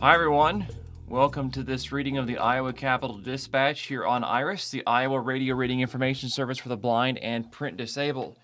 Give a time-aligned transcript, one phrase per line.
[0.00, 0.64] Hi, everyone.
[1.08, 5.56] Welcome to this reading of the Iowa Capital Dispatch here on IRIS, the Iowa Radio
[5.56, 8.36] Reading Information Service for the blind and print disabled.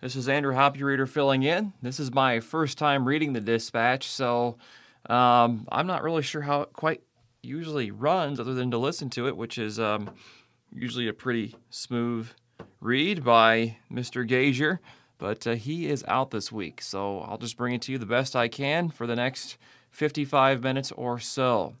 [0.00, 1.72] This is Andrew Hoppy Reader filling in.
[1.82, 4.56] This is my first time reading the dispatch, so
[5.06, 7.02] um, I'm not really sure how it quite
[7.42, 10.10] usually runs other than to listen to it, which is um,
[10.72, 12.28] usually a pretty smooth
[12.80, 14.24] read by Mr.
[14.24, 14.78] Gazier.
[15.18, 18.06] But uh, he is out this week, so I'll just bring it to you the
[18.06, 19.58] best I can for the next
[19.90, 21.74] 55 minutes or so.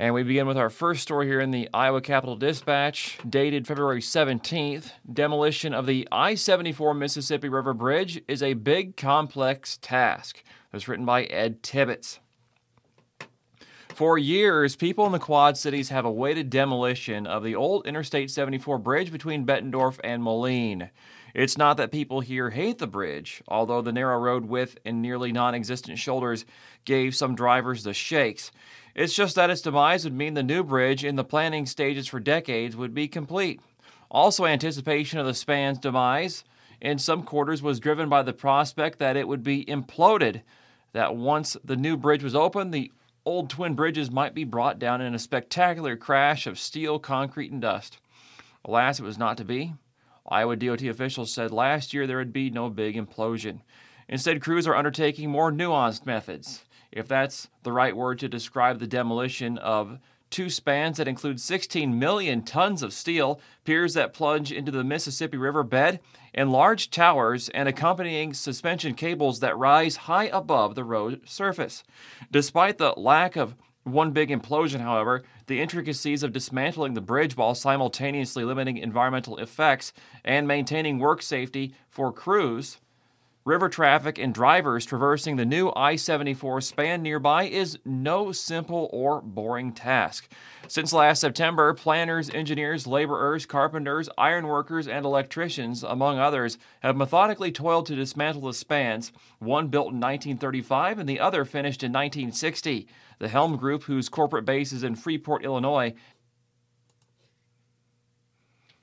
[0.00, 4.00] And we begin with our first story here in the Iowa Capital Dispatch, dated February
[4.00, 4.92] 17th.
[5.12, 10.42] Demolition of the I 74 Mississippi River Bridge is a big, complex task.
[10.72, 12.18] That's written by Ed Tibbetts.
[13.94, 18.78] For years, people in the Quad Cities have awaited demolition of the old Interstate 74
[18.78, 20.88] bridge between Bettendorf and Moline.
[21.34, 25.32] It's not that people here hate the bridge, although the narrow road width and nearly
[25.32, 26.44] non existent shoulders
[26.84, 28.50] gave some drivers the shakes.
[28.94, 32.20] It's just that its demise would mean the new bridge in the planning stages for
[32.20, 33.60] decades would be complete.
[34.10, 36.44] Also, anticipation of the span's demise
[36.80, 40.42] in some quarters was driven by the prospect that it would be imploded,
[40.92, 42.90] that once the new bridge was open, the
[43.24, 47.60] old twin bridges might be brought down in a spectacular crash of steel, concrete, and
[47.60, 47.98] dust.
[48.64, 49.74] Alas, it was not to be.
[50.28, 53.60] Iowa DOT officials said last year there would be no big implosion.
[54.08, 58.86] Instead, crews are undertaking more nuanced methods, if that's the right word to describe the
[58.86, 59.98] demolition of
[60.30, 65.36] two spans that include 16 million tons of steel, piers that plunge into the Mississippi
[65.36, 66.00] River bed,
[66.32, 71.82] and large towers and accompanying suspension cables that rise high above the road surface.
[72.30, 77.54] Despite the lack of one big implosion, however, the intricacies of dismantling the bridge while
[77.54, 79.92] simultaneously limiting environmental effects
[80.24, 82.78] and maintaining work safety for crews,
[83.44, 89.22] river traffic, and drivers traversing the new I 74 span nearby is no simple or
[89.22, 90.30] boring task.
[90.68, 97.86] Since last September, planners, engineers, laborers, carpenters, ironworkers, and electricians, among others, have methodically toiled
[97.86, 102.86] to dismantle the spans, one built in 1935 and the other finished in 1960.
[103.20, 105.94] The Helm Group, whose corporate base is in Freeport, Illinois,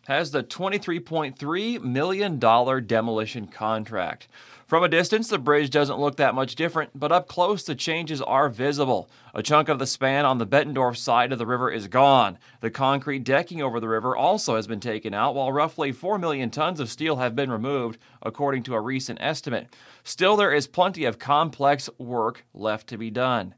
[0.06, 4.28] has the $23.3 million demolition contract.
[4.68, 8.22] From a distance, the bridge doesn't look that much different, but up close, the changes
[8.22, 9.10] are visible.
[9.34, 12.38] A chunk of the span on the Bettendorf side of the river is gone.
[12.62, 16.52] The concrete decking over the river also has been taken out, while roughly 4 million
[16.52, 19.76] tons of steel have been removed, according to a recent estimate.
[20.04, 23.56] Still, there is plenty of complex work left to be done.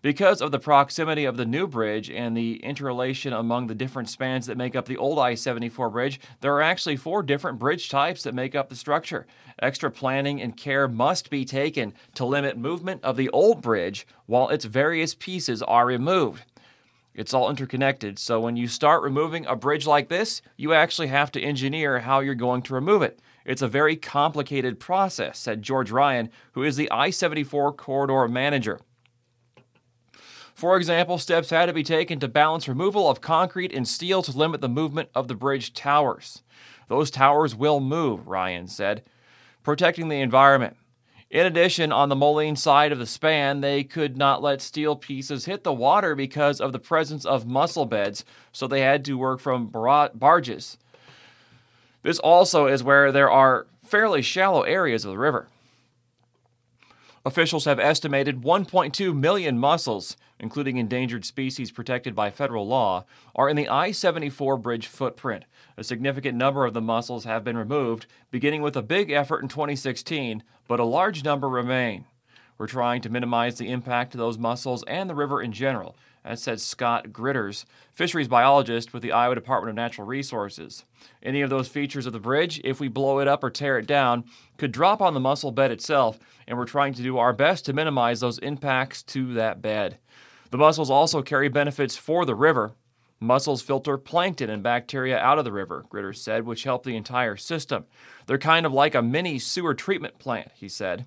[0.00, 4.46] Because of the proximity of the new bridge and the interrelation among the different spans
[4.46, 8.22] that make up the old I 74 bridge, there are actually four different bridge types
[8.22, 9.26] that make up the structure.
[9.60, 14.48] Extra planning and care must be taken to limit movement of the old bridge while
[14.50, 16.44] its various pieces are removed.
[17.12, 21.32] It's all interconnected, so when you start removing a bridge like this, you actually have
[21.32, 23.18] to engineer how you're going to remove it.
[23.44, 28.78] It's a very complicated process, said George Ryan, who is the I 74 corridor manager.
[30.58, 34.36] For example, steps had to be taken to balance removal of concrete and steel to
[34.36, 36.42] limit the movement of the bridge towers.
[36.88, 39.04] Those towers will move, Ryan said,
[39.62, 40.76] protecting the environment.
[41.30, 45.44] In addition, on the Moline side of the span, they could not let steel pieces
[45.44, 49.38] hit the water because of the presence of mussel beds, so they had to work
[49.38, 50.76] from barges.
[52.02, 55.46] This also is where there are fairly shallow areas of the river.
[57.24, 63.56] Officials have estimated 1.2 million mussels, including endangered species protected by federal law, are in
[63.56, 65.44] the I 74 bridge footprint.
[65.76, 69.48] A significant number of the mussels have been removed, beginning with a big effort in
[69.48, 72.04] 2016, but a large number remain.
[72.56, 75.96] We're trying to minimize the impact of those mussels and the river in general,
[76.28, 80.84] as said Scott Gritters, fisheries biologist with the Iowa Department of Natural Resources.
[81.22, 83.86] Any of those features of the bridge, if we blow it up or tear it
[83.86, 84.24] down,
[84.58, 87.72] could drop on the mussel bed itself, and we're trying to do our best to
[87.72, 89.96] minimize those impacts to that bed.
[90.50, 92.74] The mussels also carry benefits for the river.
[93.20, 97.38] Mussels filter plankton and bacteria out of the river, Gritters said, which help the entire
[97.38, 97.86] system.
[98.26, 101.06] They're kind of like a mini sewer treatment plant, he said.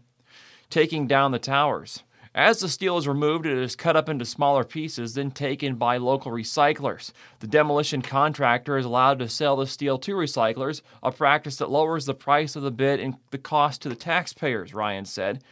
[0.71, 2.01] Taking down the towers.
[2.33, 5.97] As the steel is removed, it is cut up into smaller pieces, then taken by
[5.97, 7.11] local recyclers.
[7.39, 12.05] The demolition contractor is allowed to sell the steel to recyclers, a practice that lowers
[12.05, 15.43] the price of the bid and the cost to the taxpayers, Ryan said.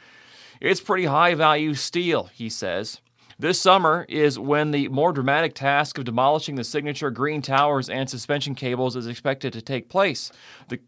[0.62, 3.02] It's pretty high value steel, he says.
[3.38, 8.10] This summer is when the more dramatic task of demolishing the signature green towers and
[8.10, 10.32] suspension cables is expected to take place.
[10.68, 10.80] The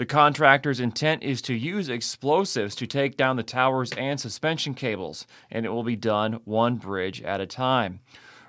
[0.00, 5.26] The contractor's intent is to use explosives to take down the towers and suspension cables,
[5.50, 8.00] and it will be done one bridge at a time.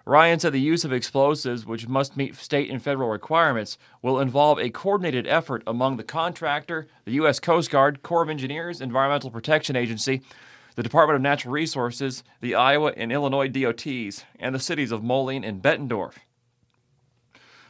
[0.05, 4.59] Ryan said the use of explosives, which must meet state and federal requirements, will involve
[4.59, 7.41] a coordinated effort among the contractor, the U.S.
[7.41, 10.21] Coast Guard, Corps of Engineers, Environmental Protection Agency,
[10.77, 15.43] the Department of Natural Resources, the Iowa and Illinois DOTs, and the cities of Moline
[15.43, 16.13] and Bettendorf.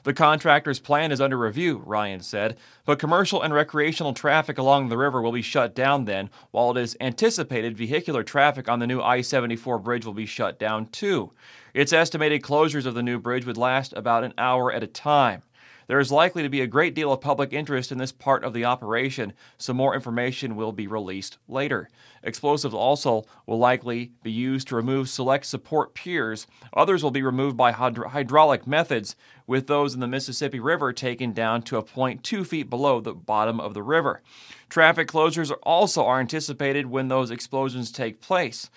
[0.03, 4.97] The contractor's plan is under review, Ryan said, but commercial and recreational traffic along the
[4.97, 8.99] river will be shut down then, while it is anticipated vehicular traffic on the new
[8.99, 11.33] I 74 bridge will be shut down too.
[11.75, 15.43] It's estimated closures of the new bridge would last about an hour at a time.
[15.87, 18.53] There is likely to be a great deal of public interest in this part of
[18.53, 21.89] the operation, so more information will be released later.
[22.23, 26.47] Explosives also will likely be used to remove select support piers.
[26.73, 29.17] Others will be removed by hydraulic methods,
[29.51, 33.13] with those in the Mississippi River taken down to a point two feet below the
[33.13, 34.21] bottom of the river.
[34.69, 38.69] Traffic closures also are anticipated when those explosions take place.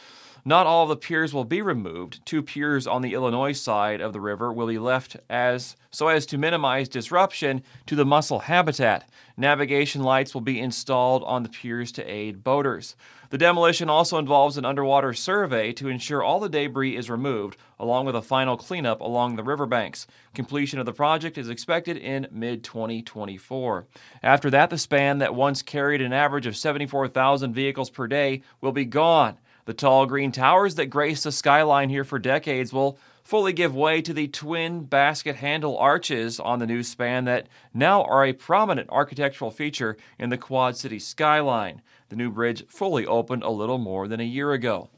[0.44, 2.26] Not all of the piers will be removed.
[2.26, 6.26] Two piers on the Illinois side of the river will be left as so as
[6.26, 9.08] to minimize disruption to the mussel habitat.
[9.36, 12.96] Navigation lights will be installed on the piers to aid boaters.
[13.34, 18.06] The demolition also involves an underwater survey to ensure all the debris is removed, along
[18.06, 20.06] with a final cleanup along the riverbanks.
[20.34, 23.88] Completion of the project is expected in mid 2024.
[24.22, 28.70] After that, the span that once carried an average of 74,000 vehicles per day will
[28.70, 29.36] be gone.
[29.64, 34.00] The tall green towers that grace the skyline here for decades will fully give way
[34.02, 38.90] to the twin basket handle arches on the new span that now are a prominent
[38.90, 41.82] architectural feature in the Quad City skyline.
[42.14, 44.88] The new bridge fully opened a little more than a year ago.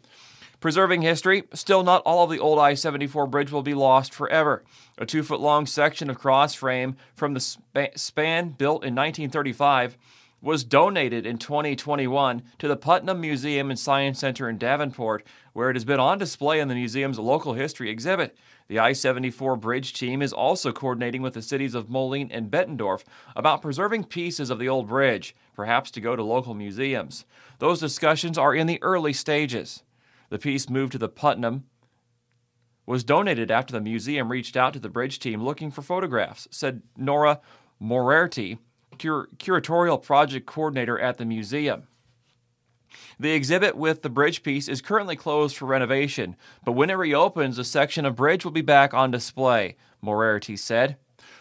[0.60, 4.62] Preserving history, still not all of the old I 74 bridge will be lost forever.
[4.98, 9.96] A two foot long section of cross frame from the span built in 1935
[10.40, 15.76] was donated in 2021 to the Putnam Museum and Science Center in Davenport, where it
[15.76, 18.36] has been on display in the museum's local history exhibit.
[18.68, 23.04] The I 74 bridge team is also coordinating with the cities of Moline and Bettendorf
[23.34, 27.24] about preserving pieces of the old bridge, perhaps to go to local museums.
[27.58, 29.82] Those discussions are in the early stages.
[30.28, 31.64] The piece moved to the Putnam
[32.86, 36.82] was donated after the museum reached out to the bridge team looking for photographs, said
[36.96, 37.40] Nora
[37.80, 38.58] Moriarty,
[38.98, 41.84] cur- curatorial project coordinator at the museum.
[43.18, 47.58] The exhibit with the bridge piece is currently closed for renovation, but when it reopens,
[47.58, 50.96] a section of bridge will be back on display, Moriarty said.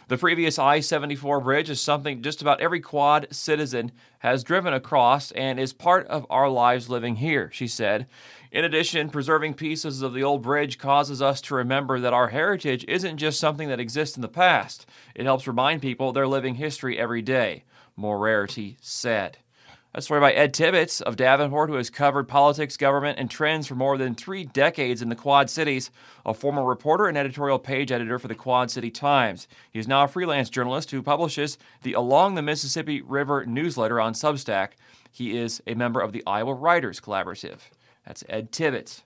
[0.07, 5.31] The previous I 74 bridge is something just about every quad citizen has driven across
[5.31, 8.05] and is part of our lives living here, she said.
[8.51, 12.85] In addition, preserving pieces of the old bridge causes us to remember that our heritage
[12.87, 14.85] isn't just something that exists in the past.
[15.15, 17.63] It helps remind people they're living history every day,
[17.95, 19.37] Moriarty said.
[19.97, 23.75] A story by Ed Tibbetts of Davenport, who has covered politics, government, and trends for
[23.75, 25.89] more than three decades in the Quad Cities,
[26.25, 29.47] a former reporter and editorial page editor for the Quad City Times.
[29.71, 34.13] He is now a freelance journalist who publishes the Along the Mississippi River newsletter on
[34.13, 34.71] Substack.
[35.09, 37.59] He is a member of the Iowa Writers Collaborative.
[38.05, 39.03] That's Ed Tibbetts.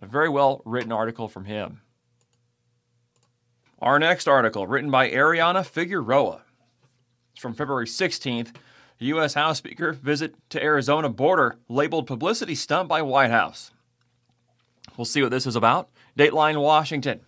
[0.00, 1.80] A very well written article from him.
[3.80, 6.42] Our next article, written by Ariana Figueroa,
[7.32, 8.54] it's from February 16th
[9.00, 9.34] U.S.
[9.34, 13.70] House Speaker visit to Arizona border labeled publicity stunt by White House.
[14.96, 15.88] We'll see what this is about.
[16.18, 17.20] Dateline Washington.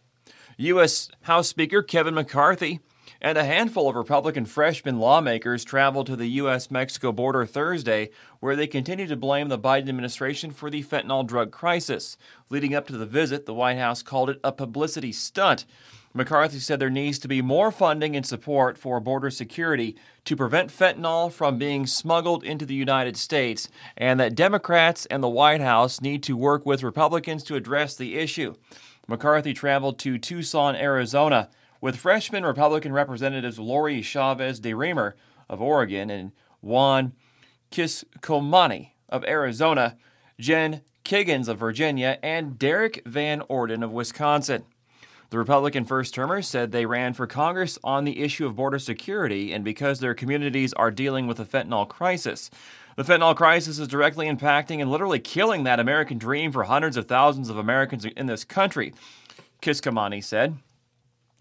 [0.56, 1.10] U.S.
[1.22, 2.80] House Speaker Kevin McCarthy
[3.20, 6.70] and a handful of Republican freshman lawmakers traveled to the U.S.
[6.70, 8.10] Mexico border Thursday,
[8.40, 12.16] where they continue to blame the Biden administration for the fentanyl drug crisis.
[12.48, 15.66] Leading up to the visit, the White House called it a publicity stunt.
[16.12, 20.70] McCarthy said there needs to be more funding and support for border security to prevent
[20.70, 26.00] fentanyl from being smuggled into the United States, and that Democrats and the White House
[26.00, 28.54] need to work with Republicans to address the issue.
[29.06, 31.48] McCarthy traveled to Tucson, Arizona,
[31.80, 35.14] with freshman Republican Representatives Lori Chavez de DeRemer
[35.48, 37.12] of Oregon and Juan
[37.70, 39.96] Kiscomani of Arizona,
[40.38, 44.64] Jen Kiggans of Virginia, and Derrick Van Orden of Wisconsin.
[45.30, 49.52] The Republican first termers said they ran for Congress on the issue of border security
[49.52, 52.50] and because their communities are dealing with a fentanyl crisis.
[52.96, 57.06] The fentanyl crisis is directly impacting and literally killing that American dream for hundreds of
[57.06, 58.92] thousands of Americans in this country,
[59.62, 60.56] Kiscomani said.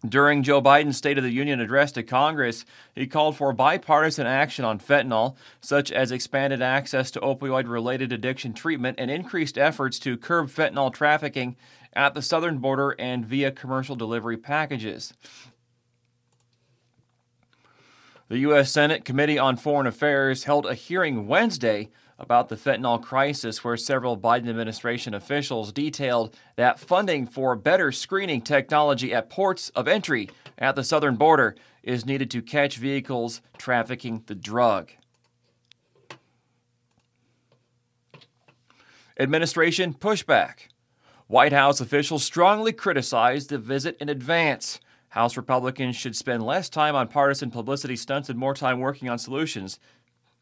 [0.07, 2.63] During Joe Biden's State of the Union address to Congress,
[2.95, 8.53] he called for bipartisan action on fentanyl, such as expanded access to opioid related addiction
[8.53, 11.57] treatment and increased efforts to curb fentanyl trafficking
[11.93, 15.13] at the southern border and via commercial delivery packages.
[18.29, 18.71] The U.S.
[18.71, 24.17] Senate Committee on Foreign Affairs held a hearing Wednesday about the fentanyl crisis, where several
[24.17, 30.75] Biden administration officials detailed that funding for better screening technology at ports of entry at
[30.75, 34.91] the southern border is needed to catch vehicles trafficking the drug.
[39.17, 40.67] Administration pushback.
[41.27, 44.79] White House officials strongly criticized the visit in advance.
[45.09, 49.19] House Republicans should spend less time on partisan publicity stunts and more time working on
[49.19, 49.79] solutions,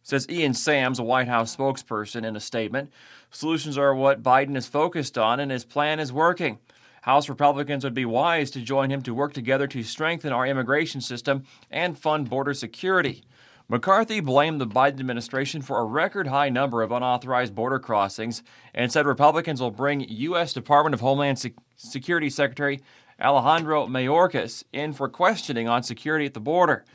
[0.07, 2.89] says Ian Sams, a White House spokesperson, in a statement.
[3.29, 6.59] Solutions are what Biden is focused on, and his plan is working.
[7.01, 11.01] House Republicans would be wise to join him to work together to strengthen our immigration
[11.01, 13.21] system and fund border security.
[13.67, 18.89] McCarthy blamed the Biden administration for a record high number of unauthorized border crossings and
[18.89, 20.53] said Republicans will bring U.S.
[20.53, 21.43] Department of Homeland
[21.75, 22.79] Security Secretary
[23.19, 26.85] Alejandro Mayorkas in for questioning on security at the border.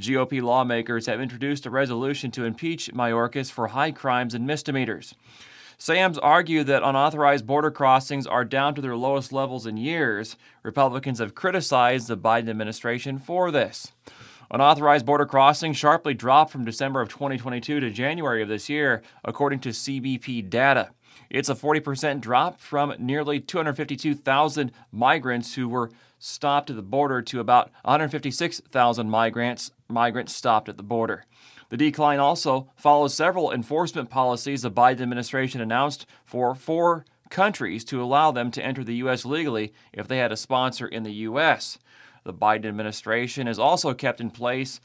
[0.00, 5.14] GOP lawmakers have introduced a resolution to impeach Mayorkas for high crimes and misdemeanors.
[5.78, 10.36] Sams argued that unauthorized border crossings are down to their lowest levels in years.
[10.62, 13.92] Republicans have criticized the Biden administration for this.
[14.50, 19.60] Unauthorized border crossings sharply dropped from December of 2022 to January of this year, according
[19.60, 20.90] to CBP data.
[21.30, 27.40] It's a 40% drop from nearly 252,000 migrants who were stopped at the border to
[27.40, 31.24] about 156,000 migrants migrants stopped at the border.
[31.68, 38.02] The decline also follows several enforcement policies the Biden administration announced for four countries to
[38.02, 39.24] allow them to enter the U.S.
[39.24, 41.78] legally if they had a sponsor in the U.S.
[42.24, 44.80] The Biden administration has also kept in place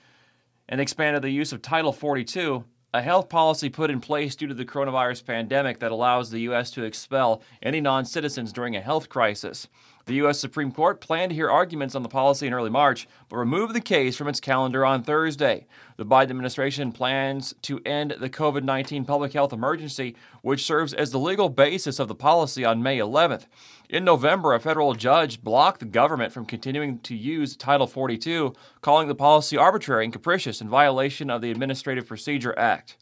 [0.69, 4.53] and expanded the use of Title 42 a health policy put in place due to
[4.53, 6.71] the coronavirus pandemic that allows the U.S.
[6.71, 9.67] to expel any non citizens during a health crisis.
[10.05, 10.39] The U.S.
[10.39, 13.81] Supreme Court planned to hear arguments on the policy in early March, but removed the
[13.81, 15.65] case from its calendar on Thursday.
[15.97, 21.09] The Biden administration plans to end the COVID 19 public health emergency, which serves as
[21.09, 23.47] the legal basis of the policy on May 11th.
[23.89, 29.07] In November, a federal judge blocked the government from continuing to use Title 42, calling
[29.07, 32.97] the policy arbitrary and capricious in violation of the Administrative Procedure Act.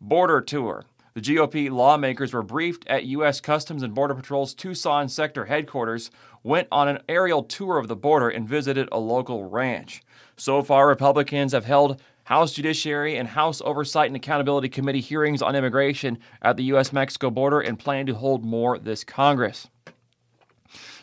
[0.00, 0.86] Border Tour.
[1.16, 3.40] The GOP lawmakers were briefed at U.S.
[3.40, 6.10] Customs and Border Patrol's Tucson sector headquarters,
[6.42, 10.02] went on an aerial tour of the border, and visited a local ranch.
[10.36, 15.56] So far, Republicans have held House Judiciary and House Oversight and Accountability Committee hearings on
[15.56, 16.92] immigration at the U.S.
[16.92, 19.68] Mexico border and plan to hold more this Congress.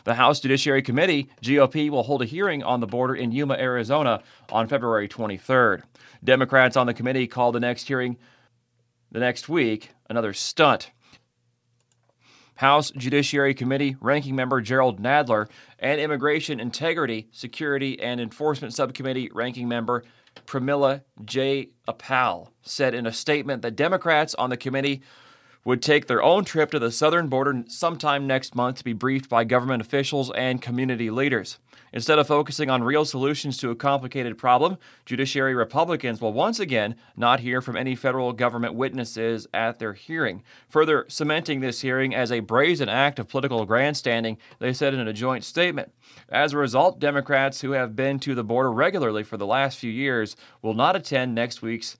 [0.04, 4.22] The House Judiciary Committee, GOP, will hold a hearing on the border in Yuma, Arizona
[4.52, 5.82] on February 23rd.
[6.22, 8.16] Democrats on the committee call the next hearing
[9.14, 10.90] the next week another stunt.
[12.56, 19.68] House Judiciary Committee ranking member Jerrold Nadler and Immigration Integrity, Security, and Enforcement Subcommittee ranking
[19.68, 20.04] member
[20.46, 21.70] Pramila J.
[21.88, 25.02] Apal said in a statement that Democrats on the committee
[25.64, 29.30] would take their own trip to the southern border sometime next month to be briefed
[29.30, 31.58] by government officials and community leaders.
[31.92, 36.96] Instead of focusing on real solutions to a complicated problem, Judiciary Republicans will once again
[37.16, 40.42] not hear from any federal government witnesses at their hearing.
[40.68, 45.12] Further cementing this hearing as a brazen act of political grandstanding, they said in a
[45.12, 45.92] joint statement.
[46.28, 49.90] As a result, Democrats who have been to the border regularly for the last few
[49.90, 51.96] years will not attend next week's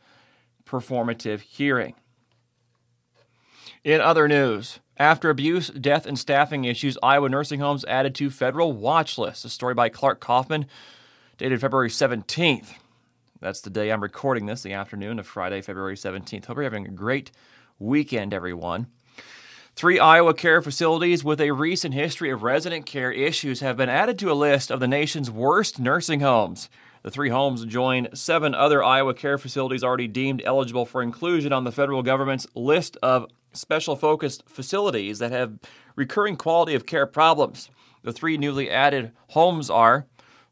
[0.66, 1.94] performative hearing.
[3.85, 8.73] In other news, after abuse, death, and staffing issues, Iowa nursing homes added to federal
[8.73, 9.45] watch list.
[9.45, 10.64] A story by Clark Kauffman,
[11.37, 12.69] dated February 17th.
[13.43, 16.47] That's the day I'm recording this, the afternoon of Friday, February 17th.
[16.47, 17.31] Hope you're having a great
[17.79, 18.87] weekend, everyone.
[19.76, 24.19] Three Iowa care facilities with a recent history of resident care issues have been added
[24.21, 26.71] to a list of the nation's worst nursing homes.
[27.03, 31.64] The three homes join seven other Iowa care facilities already deemed eligible for inclusion on
[31.64, 35.59] the federal government's list of special focused facilities that have
[35.97, 37.71] recurring quality of care problems.
[38.03, 40.07] The three newly added homes are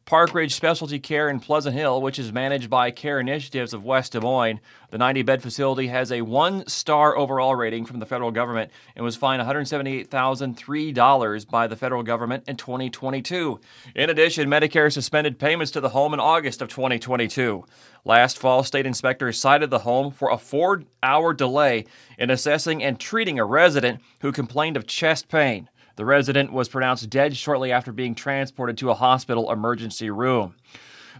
[0.05, 4.11] Park Ridge Specialty Care in Pleasant Hill, which is managed by Care Initiatives of West
[4.11, 4.59] Des Moines.
[4.89, 9.05] The 90 bed facility has a one star overall rating from the federal government and
[9.05, 13.61] was fined $178,003 by the federal government in 2022.
[13.95, 17.63] In addition, Medicare suspended payments to the home in August of 2022.
[18.03, 21.85] Last fall, state inspectors cited the home for a four hour delay
[22.17, 25.69] in assessing and treating a resident who complained of chest pain.
[25.95, 30.55] The resident was pronounced dead shortly after being transported to a hospital emergency room.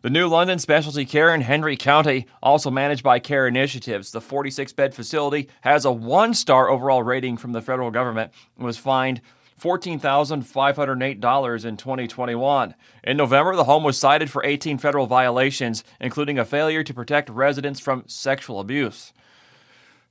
[0.01, 4.74] The New London Specialty Care in Henry County, also managed by Care Initiatives, the 46
[4.74, 9.22] bed facility has a one star overall rating from the federal government and was fined
[9.62, 12.75] $14,508 in 2021.
[13.03, 17.30] In November, the home was cited for 18 federal violations, including a failure to protect
[17.30, 19.13] residents from sexual abuse.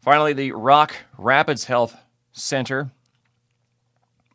[0.01, 1.97] Finally, the Rock Rapids Health
[2.33, 2.93] Center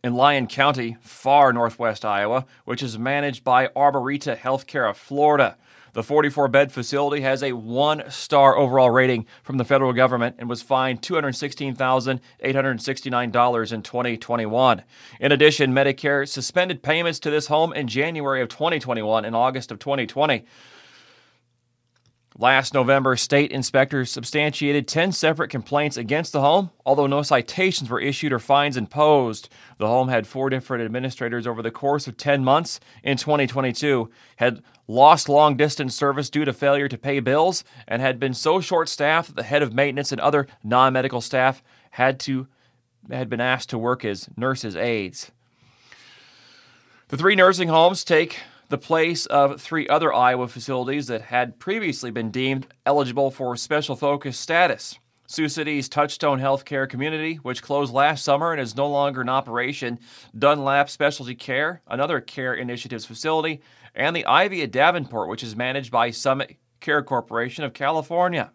[0.07, 5.57] in Lyon County, far northwest Iowa, which is managed by Arboreta Healthcare of Florida.
[5.91, 10.47] The 44 bed facility has a one star overall rating from the federal government and
[10.47, 14.83] was fined $216,869 in 2021.
[15.19, 19.79] In addition, Medicare suspended payments to this home in January of 2021 and August of
[19.79, 20.45] 2020.
[22.39, 27.99] Last November, state inspectors substantiated 10 separate complaints against the home, although no citations were
[27.99, 29.49] issued or fines imposed.
[29.79, 34.61] The home had four different administrators over the course of 10 months in 2022, had
[34.87, 38.87] lost long distance service due to failure to pay bills, and had been so short
[38.87, 42.47] staffed that the head of maintenance and other non medical staff had to
[43.09, 45.31] had been asked to work as nurses' aides.
[47.07, 52.11] The three nursing homes take the place of three other Iowa facilities that had previously
[52.11, 54.99] been deemed eligible for special focus status.
[55.29, 59.99] Sioux City's Touchstone Healthcare Community, which closed last summer and is no longer in operation,
[60.37, 63.61] Dunlap Specialty Care, another Care Initiatives facility,
[63.93, 68.51] and the Ivy at Davenport, which is managed by Summit Care Corporation of California.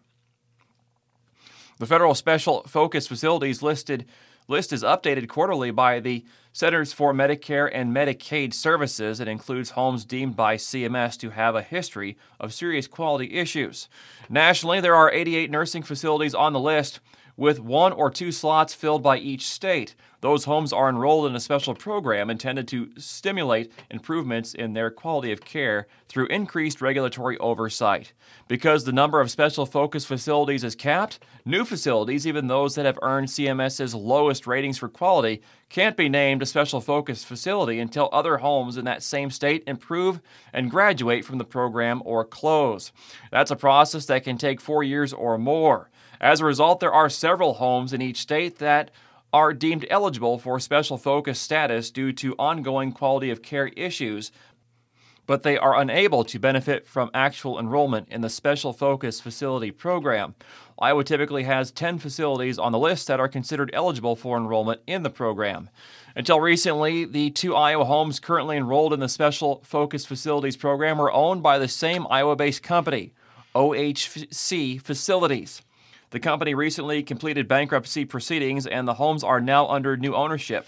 [1.77, 4.05] The federal special focus facilities listed
[4.47, 9.19] list is updated quarterly by the Centers for Medicare and Medicaid Services.
[9.19, 13.89] It includes homes deemed by CMS to have a history of serious quality issues.
[14.29, 16.99] Nationally, there are 88 nursing facilities on the list
[17.35, 19.95] with one or two slots filled by each state.
[20.21, 25.33] Those homes are enrolled in a special program intended to stimulate improvements in their quality
[25.33, 28.13] of care through increased regulatory oversight.
[28.47, 32.99] Because the number of special focus facilities is capped, new facilities, even those that have
[33.01, 38.37] earned CMS's lowest ratings for quality, can't be named a special focus facility until other
[38.37, 40.21] homes in that same state improve
[40.53, 42.93] and graduate from the program or close.
[43.31, 45.89] That's a process that can take four years or more.
[46.23, 48.91] As a result, there are several homes in each state that
[49.33, 54.31] are deemed eligible for special focus status due to ongoing quality of care issues,
[55.25, 60.33] but they are unable to benefit from actual enrollment in the Special Focus Facility program.
[60.79, 65.03] Iowa typically has 10 facilities on the list that are considered eligible for enrollment in
[65.03, 65.69] the program.
[66.15, 71.11] Until recently, the two Iowa homes currently enrolled in the Special Focus Facilities program were
[71.11, 73.11] owned by the same Iowa based company,
[73.53, 75.61] OHC Facilities.
[76.13, 80.67] The company recently completed bankruptcy proceedings and the homes are now under new ownership.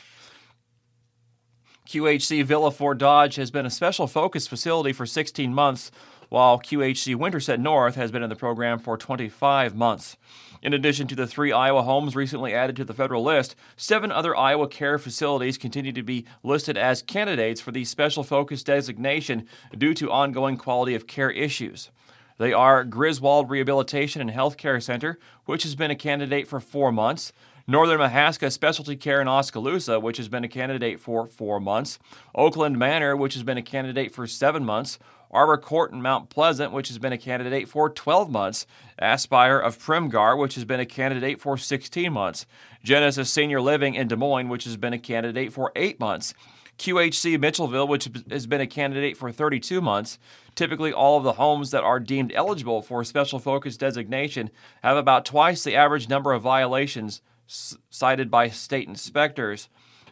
[1.88, 5.92] QHC Villa Fort Dodge has been a special focus facility for 16 months,
[6.30, 10.18] while QHC Winterset North has been in the program for 25 months.
[10.64, 14.36] In addition to the three Iowa homes recently added to the federal list, seven other
[14.36, 19.94] Iowa care facilities continue to be listed as candidates for the special focus designation due
[19.94, 21.92] to ongoing quality of care issues.
[22.38, 27.32] They are Griswold Rehabilitation and Healthcare Center, which has been a candidate for four months.
[27.68, 31.98] Northern Mahaska Specialty Care in Oskaloosa, which has been a candidate for four months.
[32.36, 35.00] Oakland Manor, which has been a candidate for seven months.
[35.32, 38.68] Arbor Court in Mount Pleasant, which has been a candidate for 12 months.
[39.00, 42.46] Aspire of Primghar, which has been a candidate for 16 months.
[42.84, 46.34] Genesis Senior Living in Des Moines, which has been a candidate for eight months.
[46.78, 50.20] QHC Mitchellville, which has been a candidate for 32 months.
[50.56, 54.50] Typically, all of the homes that are deemed eligible for special focus designation
[54.84, 59.70] have about twice the average number of violations cited by state inspectors.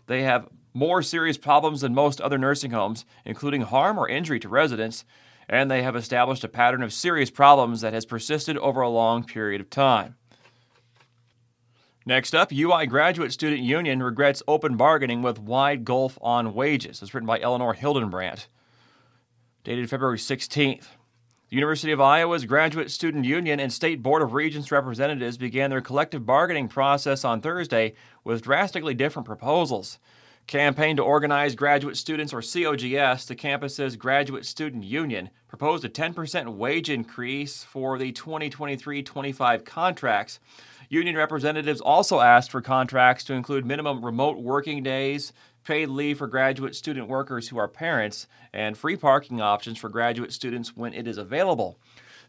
[0.08, 4.50] They have more serious problems than most other nursing homes, including harm or injury to
[4.50, 5.06] residents,
[5.50, 9.24] and they have established a pattern of serious problems that has persisted over a long
[9.24, 10.16] period of time.
[12.06, 17.02] Next up, UI Graduate Student Union regrets open bargaining with wide gulf on wages.
[17.02, 18.48] It's written by Eleanor Hildenbrandt,
[19.64, 20.88] dated February 16th.
[21.50, 25.80] The University of Iowa's Graduate Student Union and State Board of Regents representatives began their
[25.80, 27.94] collective bargaining process on Thursday
[28.26, 29.98] with drastically different proposals.
[30.46, 36.58] Campaign to Organize Graduate Students, or COGS, the campus's Graduate Student Union, proposed a 10%
[36.58, 40.42] wage increase for the 2023 25 contracts
[40.94, 46.28] Union representatives also asked for contracts to include minimum remote working days, paid leave for
[46.28, 51.08] graduate student workers who are parents, and free parking options for graduate students when it
[51.08, 51.80] is available.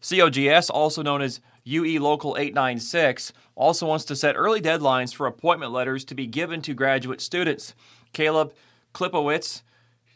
[0.00, 5.70] COGS, also known as UE Local 896, also wants to set early deadlines for appointment
[5.70, 7.74] letters to be given to graduate students.
[8.14, 8.54] Caleb
[8.94, 9.60] Klipowitz,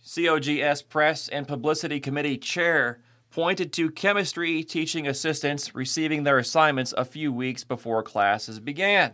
[0.02, 2.98] COGS Press and Publicity Committee Chair,
[3.38, 9.12] pointed to chemistry teaching assistants receiving their assignments a few weeks before classes began.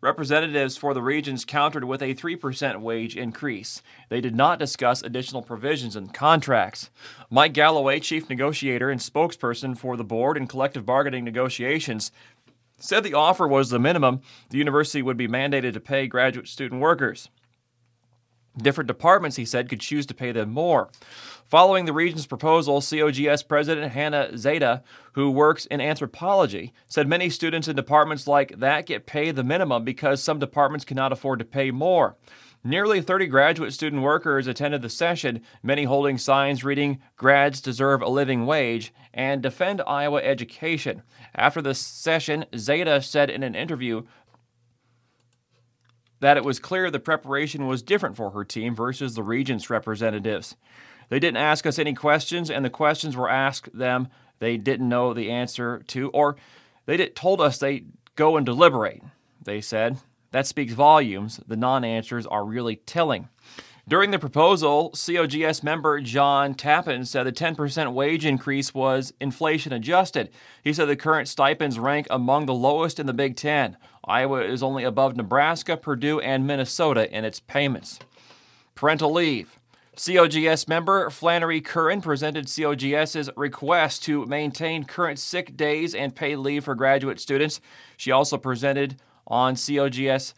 [0.00, 3.82] Representatives for the regents countered with a 3% wage increase.
[4.10, 6.90] They did not discuss additional provisions in contracts.
[7.30, 12.12] Mike Galloway, chief negotiator and spokesperson for the board in collective bargaining negotiations,
[12.78, 16.80] said the offer was the minimum the university would be mandated to pay graduate student
[16.80, 17.28] workers.
[18.58, 20.90] Different departments, he said, could choose to pay them more.
[21.44, 27.68] Following the regent's proposal, COGS President Hannah Zeta, who works in anthropology, said many students
[27.68, 31.70] in departments like that get paid the minimum because some departments cannot afford to pay
[31.70, 32.16] more.
[32.64, 38.08] Nearly 30 graduate student workers attended the session, many holding signs reading, Grads deserve a
[38.08, 41.02] living wage, and defend Iowa education.
[41.34, 44.02] After the session, Zeta said in an interview
[46.20, 50.56] that it was clear the preparation was different for her team versus the regent's representatives.
[51.08, 55.14] They didn't ask us any questions, and the questions were asked them they didn't know
[55.14, 56.36] the answer to, or
[56.86, 59.02] they did, told us they go and deliberate,
[59.42, 59.98] they said.
[60.30, 61.40] That speaks volumes.
[61.46, 63.28] The non answers are really telling.
[63.88, 70.28] During the proposal, COGS member John Tappan said the 10% wage increase was inflation adjusted.
[70.62, 73.78] He said the current stipends rank among the lowest in the Big Ten.
[74.04, 77.98] Iowa is only above Nebraska, Purdue, and Minnesota in its payments.
[78.74, 79.58] Parental leave.
[79.96, 86.64] COGS member Flannery Curran presented COGS's request to maintain current sick days and paid leave
[86.64, 87.58] for graduate students.
[87.96, 90.34] She also presented on COGS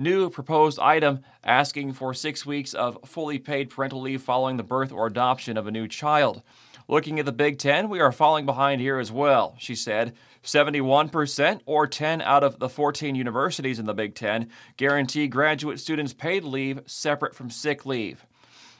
[0.00, 4.90] new proposed item asking for six weeks of fully paid parental leave following the birth
[4.90, 6.42] or adoption of a new child.
[6.88, 10.12] Looking at the Big Ten, we are falling behind here as well, she said.
[10.42, 16.14] 71%, or 10 out of the 14 universities in the Big Ten, guarantee graduate students
[16.14, 18.26] paid leave separate from sick leave.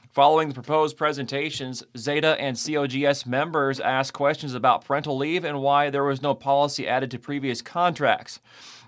[0.08, 5.88] Following the proposed presentations, Zeta and COGS members asked questions about parental leave and why
[5.88, 8.40] there was no policy added to previous contracts.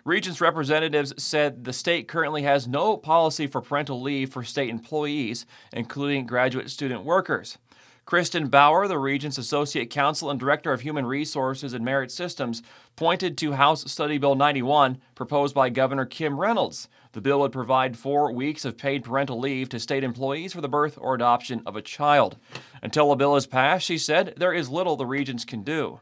[0.04, 5.46] Regents representatives said the state currently has no policy for parental leave for state employees,
[5.72, 7.58] including graduate student workers.
[8.04, 12.60] Kristen Bauer, the Regents Associate Counsel and Director of Human Resources and Merit Systems,
[12.96, 16.88] pointed to House Study Bill 91, proposed by Governor Kim Reynolds.
[17.12, 20.68] The bill would provide four weeks of paid parental leave to state employees for the
[20.68, 22.38] birth or adoption of a child.
[22.82, 26.00] Until a bill is passed, she said, there is little the Regents can do.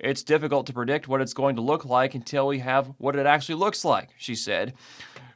[0.00, 3.26] It's difficult to predict what it's going to look like until we have what it
[3.26, 4.74] actually looks like, she said.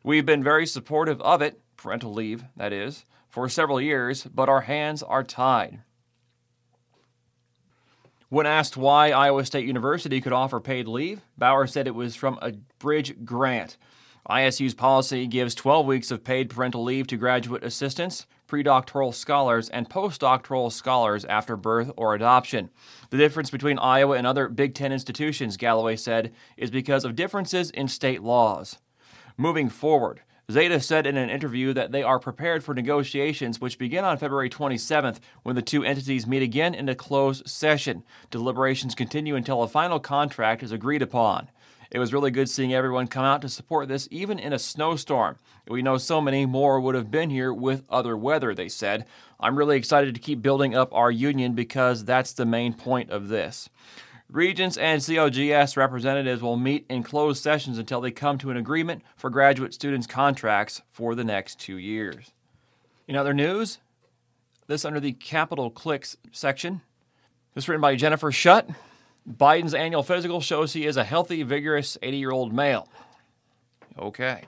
[0.05, 4.63] We've been very supportive of it, parental leave, that is, for several years, but our
[4.63, 5.81] hands are tied.
[8.29, 12.39] When asked why Iowa State University could offer paid leave, Bauer said it was from
[12.41, 13.77] a bridge grant.
[14.31, 19.91] ISU's policy gives 12 weeks of paid parental leave to graduate assistants, predoctoral scholars, and
[19.91, 22.71] postdoctoral scholars after birth or adoption.
[23.13, 27.69] The difference between Iowa and other Big Ten institutions, Galloway said, is because of differences
[27.69, 28.79] in state laws.
[29.37, 34.07] Moving forward, Zeta said in an interview that they are prepared for negotiations which begin
[34.07, 38.03] on February 27th when the two entities meet again in a closed session.
[38.31, 41.51] Deliberations continue until a final contract is agreed upon.
[41.91, 45.37] It was really good seeing everyone come out to support this, even in a snowstorm.
[45.69, 49.05] We know so many more would have been here with other weather, they said.
[49.43, 53.29] I'm really excited to keep building up our union because that's the main point of
[53.29, 53.69] this.
[54.31, 59.03] Regents and COGS representatives will meet in closed sessions until they come to an agreement
[59.17, 62.33] for graduate students' contracts for the next two years.
[63.07, 63.79] In other news,
[64.69, 66.81] this under the Capital Clicks section.
[67.55, 68.71] This is written by Jennifer Shutt.
[69.29, 72.89] Biden's annual physical shows he is a healthy, vigorous 80 year old male.
[73.99, 74.45] Okay.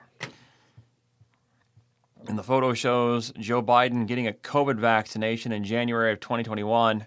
[2.27, 7.07] And the photo shows Joe Biden getting a COVID vaccination in January of 2021.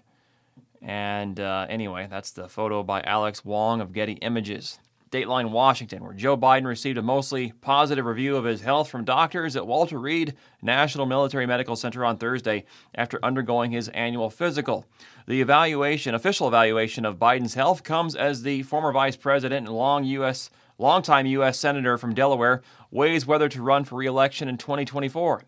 [0.80, 4.78] And uh, anyway, that's the photo by Alex Wong of Getty Images.
[5.10, 9.56] Dateline Washington, where Joe Biden received a mostly positive review of his health from doctors
[9.56, 14.84] at Walter Reed National Military Medical Center on Thursday after undergoing his annual physical.
[15.26, 20.04] The evaluation, official evaluation of Biden's health comes as the former vice president and long
[20.04, 20.50] U.S.
[20.78, 21.58] longtime U.S.
[21.58, 25.42] senator from Delaware weighs whether to run for re-election in 2024.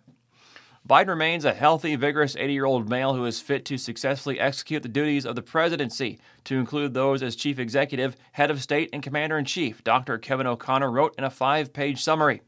[0.88, 4.82] Biden remains a healthy, vigorous 80 year old male who is fit to successfully execute
[4.82, 9.02] the duties of the presidency, to include those as chief executive, head of state, and
[9.02, 10.18] commander in chief, Dr.
[10.18, 12.40] Kevin O'Connor wrote in a five page summary.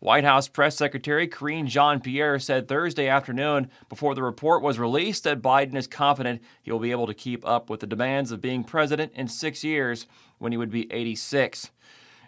[0.00, 5.24] White House Press Secretary Karine Jean Pierre said Thursday afternoon, before the report was released,
[5.24, 8.42] that Biden is confident he will be able to keep up with the demands of
[8.42, 10.06] being president in six years
[10.38, 11.70] when he would be 86.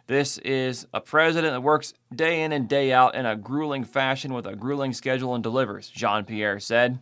[0.09, 4.33] This is a president that works day in and day out in a grueling fashion
[4.33, 7.01] with a grueling schedule and delivers, Jean Pierre said.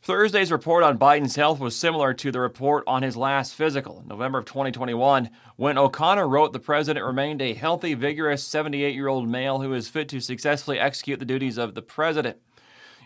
[0.00, 4.38] Thursday's report on Biden's health was similar to the report on his last physical November
[4.38, 9.60] of 2021, when O'Connor wrote the president remained a healthy, vigorous 78 year old male
[9.60, 12.38] who is fit to successfully execute the duties of the president.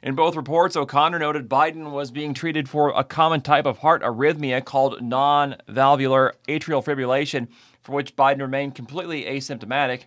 [0.01, 4.03] In both reports, O'Connor noted Biden was being treated for a common type of heart
[4.03, 7.49] arrhythmia called non valvular atrial fibrillation,
[7.89, 10.03] for which Biden remained completely asymptomatic.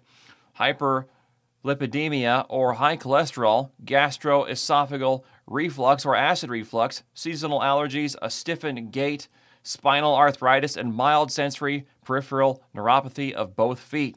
[0.60, 9.28] Hyperlipidemia or high cholesterol, gastroesophageal reflux or acid reflux, seasonal allergies, a stiffened gait,
[9.63, 14.15] spinal arthritis, and mild sensory peripheral neuropathy of both feet.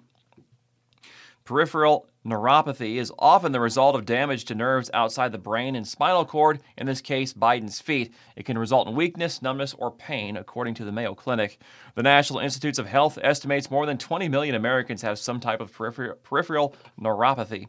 [1.45, 6.25] Peripheral neuropathy is often the result of damage to nerves outside the brain and spinal
[6.25, 8.15] cord, in this case, Biden's feet.
[8.35, 11.59] It can result in weakness, numbness, or pain, according to the Mayo Clinic.
[11.97, 15.71] The National Institutes of Health estimates more than 20 million Americans have some type of
[15.71, 17.67] peripheral, neuropathy.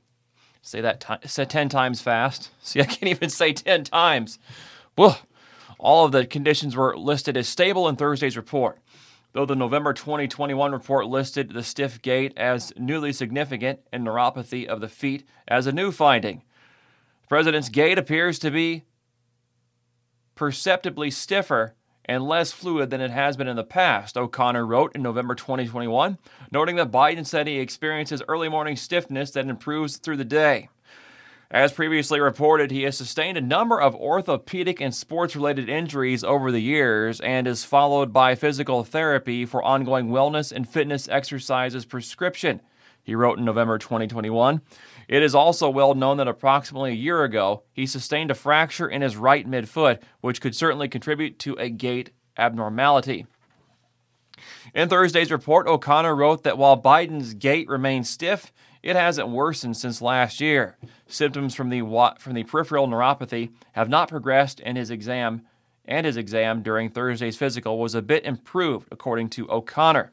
[0.62, 2.52] Say that t- say 10 times fast.
[2.62, 4.40] See, I can't even say 10 times.
[4.96, 5.16] Whoa.
[5.78, 8.80] All of the conditions were listed as stable in Thursday's report.
[9.36, 14.80] Though the November 2021 report listed the stiff gait as newly significant and neuropathy of
[14.80, 16.41] the feet as a new finding.
[17.24, 18.86] The president's gait appears to be
[20.36, 25.02] perceptibly stiffer and less fluid than it has been in the past, O'Connor wrote in
[25.02, 26.17] November 2021,
[26.50, 30.69] noting that Biden said he experiences early morning stiffness that improves through the day.
[31.56, 36.52] As previously reported, he has sustained a number of orthopedic and sports related injuries over
[36.52, 42.60] the years and is followed by physical therapy for ongoing wellness and fitness exercises prescription,
[43.02, 44.60] he wrote in November 2021.
[45.08, 49.02] It is also well known that approximately a year ago, he sustained a fracture in
[49.02, 53.28] his right midfoot, which could certainly contribute to a gait abnormality.
[54.74, 58.52] In Thursday's report, O'Connor wrote that while Biden's gait remains stiff,
[58.86, 60.78] it hasn't worsened since last year.
[61.08, 61.82] Symptoms from the
[62.19, 65.41] from the peripheral neuropathy have not progressed, and his exam
[65.86, 70.12] and his exam during Thursday's physical was a bit improved, according to O'Connor.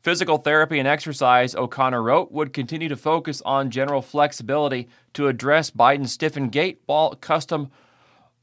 [0.00, 5.70] Physical therapy and exercise, O'Connor wrote, would continue to focus on general flexibility to address
[5.70, 7.70] Biden's stiffened gait, while custom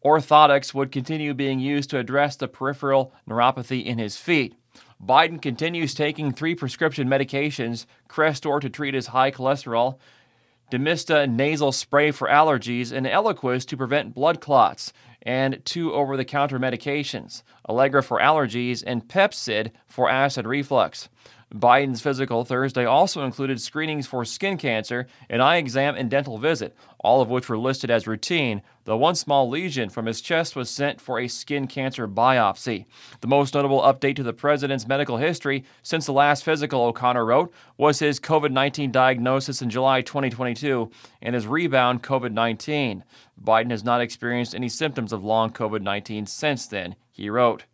[0.04, 4.56] orthotics would continue being used to address the peripheral neuropathy in his feet.
[5.04, 9.98] Biden continues taking three prescription medications Crestor to treat his high cholesterol,
[10.72, 16.26] Dymista nasal spray for allergies, and Eliquis to prevent blood clots, and two over the
[16.26, 21.10] counter medications Allegra for allergies and Pepcid for acid reflux.
[21.54, 26.76] Biden's physical Thursday also included screenings for skin cancer, an eye exam, and dental visit,
[27.00, 30.70] all of which were listed as routine, though one small lesion from his chest was
[30.70, 32.86] sent for a skin cancer biopsy.
[33.22, 37.54] The most notable update to the president's medical history since the last physical, O'Connor wrote,
[37.78, 40.90] was his COVID 19 diagnosis in July 2022
[41.22, 43.04] and his rebound COVID 19.
[43.42, 47.66] Biden has not experienced any symptoms of long COVID 19 since then, he wrote.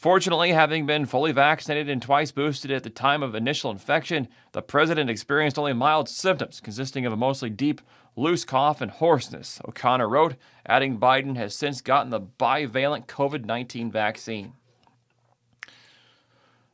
[0.00, 4.62] Fortunately, having been fully vaccinated and twice boosted at the time of initial infection, the
[4.62, 7.82] president experienced only mild symptoms, consisting of a mostly deep,
[8.16, 13.92] loose cough and hoarseness, O'Connor wrote, adding Biden has since gotten the bivalent COVID 19
[13.92, 14.54] vaccine.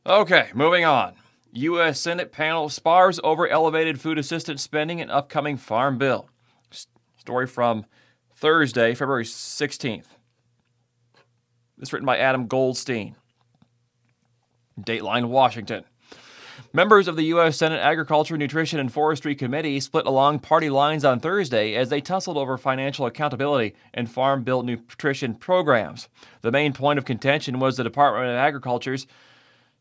[0.05, 1.15] Okay, moving on.
[1.51, 1.99] U.S.
[1.99, 6.29] Senate panel spars over elevated food assistance spending and upcoming farm bill.
[7.17, 7.85] Story from
[8.33, 10.16] Thursday, February 16th.
[11.77, 13.15] This written by Adam Goldstein.
[14.79, 15.83] Dateline, Washington.
[16.73, 17.57] Members of the U.S.
[17.57, 22.35] Senate Agriculture, Nutrition, and Forestry Committee split along party lines on Thursday as they tussled
[22.35, 26.09] over financial accountability and farm bill nutrition programs.
[26.41, 29.05] The main point of contention was the Department of Agriculture's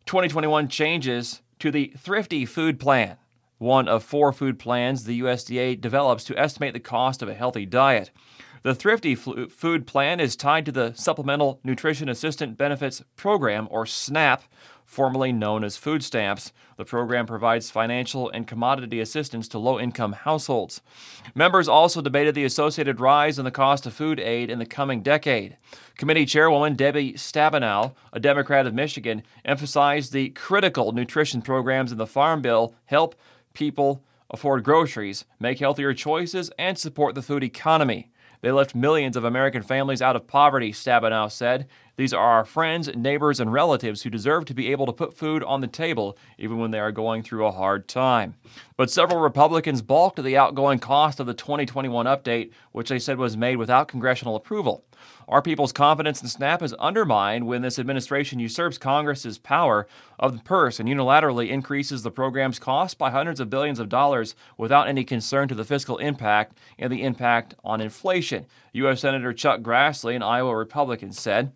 [0.05, 3.17] 2021 changes to the Thrifty Food Plan,
[3.59, 7.65] one of four food plans the USDA develops to estimate the cost of a healthy
[7.65, 8.11] diet.
[8.67, 14.43] The Thrifty Food Plan is tied to the Supplemental Nutrition Assistant Benefits Program, or SNAP,
[14.85, 16.53] formerly known as food stamps.
[16.77, 20.81] The program provides financial and commodity assistance to low income households.
[21.33, 25.01] Members also debated the associated rise in the cost of food aid in the coming
[25.01, 25.57] decade.
[25.97, 32.05] Committee Chairwoman Debbie Stabenow, a Democrat of Michigan, emphasized the critical nutrition programs in the
[32.05, 33.15] Farm Bill help
[33.55, 38.11] people afford groceries, make healthier choices, and support the food economy.
[38.47, 41.67] They left millions of American families out of poverty, Stabenow said.
[41.97, 45.43] These are our friends, neighbors, and relatives who deserve to be able to put food
[45.43, 48.37] on the table even when they are going through a hard time.
[48.77, 53.19] But several Republicans balked at the outgoing cost of the 2021 update, which they said
[53.19, 54.85] was made without congressional approval.
[55.29, 59.89] Our people's confidence in SNAP is undermined when this administration usurps Congress's power
[60.21, 64.37] of the purse and unilaterally increases the program's cost by hundreds of billions of dollars
[64.57, 68.47] without any concern to the fiscal impact and the impact on inflation.
[68.73, 69.01] U.S.
[69.01, 71.51] Senator Chuck Grassley, an Iowa Republican, said.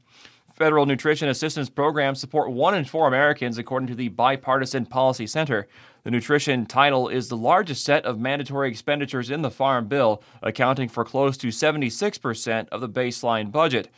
[0.53, 5.69] Federal nutrition assistance programs support one in four Americans, according to the Bipartisan Policy Center.
[6.03, 10.89] The nutrition title is the largest set of mandatory expenditures in the Farm Bill, accounting
[10.89, 13.89] for close to 76% of the baseline budget.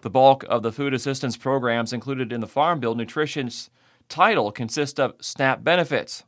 [0.00, 3.70] The bulk of the food assistance programs included in the Farm Bill nutrition's
[4.08, 6.24] title consist of SNAP benefits.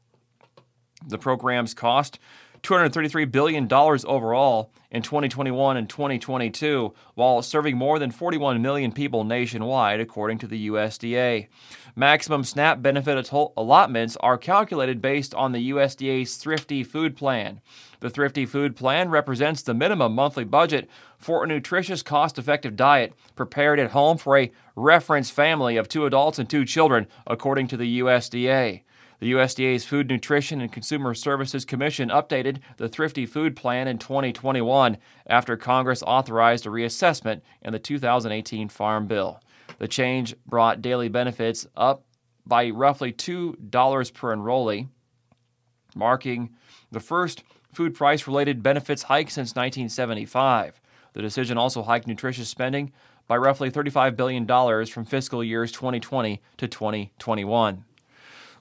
[1.07, 2.19] The programs cost
[2.65, 10.01] $233 billion overall in 2021 and 2022, while serving more than 41 million people nationwide,
[10.01, 11.49] according to the USDA.
[11.95, 17.61] Maximum SNAP benefit allotments are calculated based on the USDA's Thrifty Food Plan.
[18.01, 23.13] The Thrifty Food Plan represents the minimum monthly budget for a nutritious, cost effective diet
[23.37, 27.77] prepared at home for a reference family of two adults and two children, according to
[27.77, 28.83] the USDA.
[29.25, 34.99] The USDA's Food, Nutrition, and Consumer Services Commission updated the Thrifty Food Plan in 2021
[35.27, 39.41] after Congress authorized a reassessment in the 2018 Farm Bill.
[39.79, 42.05] The change brought daily benefits up
[42.45, 44.89] by roughly $2 per enrollee,
[45.97, 46.51] marking
[46.93, 50.83] the first food price related benefits hike since 1975.
[51.15, 52.93] The decision also hiked nutritious spending
[53.27, 54.47] by roughly $35 billion
[54.85, 57.85] from fiscal years 2020 to 2021.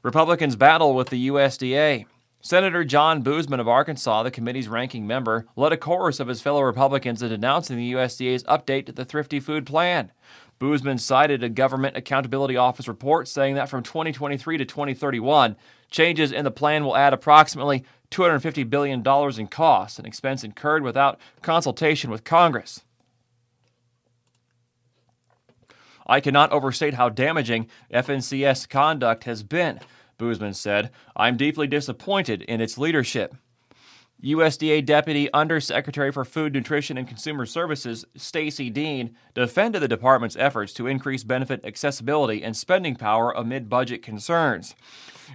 [0.03, 2.05] Republicans battle with the USDA.
[2.41, 6.61] Senator John Boozman of Arkansas, the committee's ranking member, led a chorus of his fellow
[6.61, 10.11] Republicans in denouncing the USDA's update to the Thrifty Food Plan.
[10.59, 15.55] Boozman cited a Government Accountability Office report saying that from 2023 to 2031,
[15.89, 19.01] changes in the plan will add approximately $250 billion
[19.39, 22.83] in costs, an expense incurred without consultation with Congress.
[26.05, 29.79] I cannot overstate how damaging FNCS conduct has been,
[30.19, 30.91] Boozman said.
[31.15, 33.35] I'm deeply disappointed in its leadership.
[34.23, 40.71] USDA Deputy Undersecretary for Food, Nutrition, and Consumer Services, Stacy Dean, defended the department's efforts
[40.75, 44.75] to increase benefit accessibility and spending power amid budget concerns.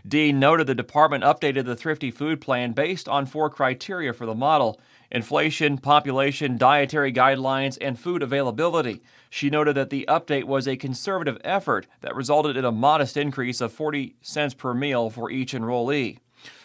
[0.06, 4.34] Dean noted the department updated the Thrifty Food Plan based on four criteria for the
[4.34, 9.02] model inflation, population, dietary guidelines, and food availability.
[9.30, 13.60] She noted that the update was a conservative effort that resulted in a modest increase
[13.60, 16.18] of 40 cents per meal for each enrollee.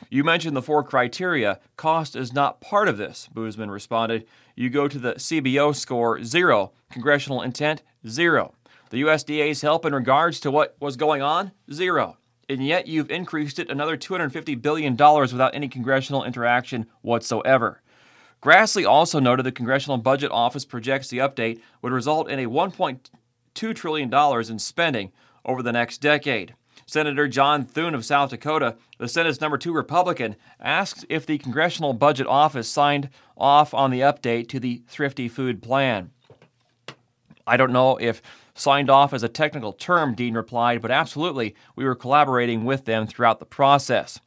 [0.10, 1.60] You mentioned the four criteria.
[1.77, 4.25] Cost is not part of this, Boozman responded.
[4.56, 6.73] You go to the CBO score, zero.
[6.91, 8.53] Congressional intent, zero.
[8.91, 12.17] The USDA's help in regards to what was going on, zero
[12.49, 17.82] and yet you've increased it another $250 billion without any congressional interaction whatsoever.
[18.43, 23.75] Grassley also noted the Congressional Budget Office projects the update would result in a $1.2
[23.75, 24.13] trillion
[24.51, 25.13] in spending
[25.45, 26.53] over the next decade.
[26.86, 31.93] Senator John Thune of South Dakota, the Senate's number two Republican, asks if the Congressional
[31.93, 36.12] Budget Office signed off on the update to the Thrifty Food Plan.
[37.47, 38.21] I don't know if
[38.53, 43.08] signed off as a technical term, Dean replied, but absolutely, we were collaborating with them
[43.08, 44.19] throughout the process.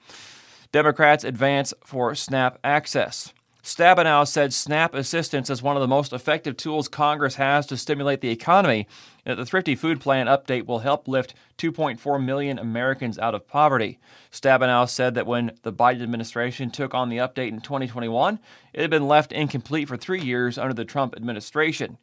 [0.73, 3.35] Democrats advance for SNAP access.
[3.67, 8.21] Stabenow said SNAP assistance is one of the most effective tools Congress has to stimulate
[8.21, 8.87] the economy,
[9.25, 13.49] and that the Thrifty Food Plan update will help lift 2.4 million Americans out of
[13.49, 13.99] poverty.
[14.31, 18.39] Stabenow said that when the Biden administration took on the update in 2021,
[18.73, 21.99] it had been left incomplete for three years under the Trump administration.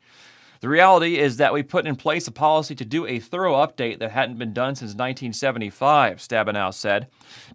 [0.63, 3.99] The reality is that we put in place a policy to do a thorough update
[3.99, 7.07] that hadn't been done since 1975, Stabenow said.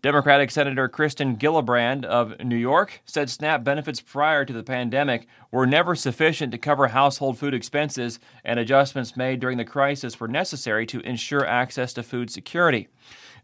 [0.03, 5.66] Democratic Senator Kirsten Gillibrand of New York said SNAP benefits prior to the pandemic were
[5.66, 10.85] never sufficient to cover household food expenses, and adjustments made during the crisis were necessary
[10.85, 12.88] to ensure access to food security.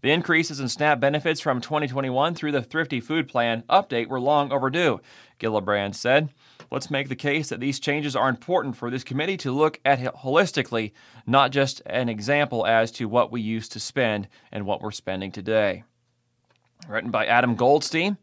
[0.02, 4.52] The increases in SNAP benefits from 2021 through the Thrifty Food Plan update were long
[4.52, 5.00] overdue,
[5.40, 6.28] Gillibrand said.
[6.70, 10.00] Let's make the case that these changes are important for this committee to look at
[10.16, 10.92] holistically,
[11.26, 15.30] not just an example as to what we used to spend and what we're spending
[15.30, 15.84] today.
[16.88, 18.18] Written by Adam Goldstein,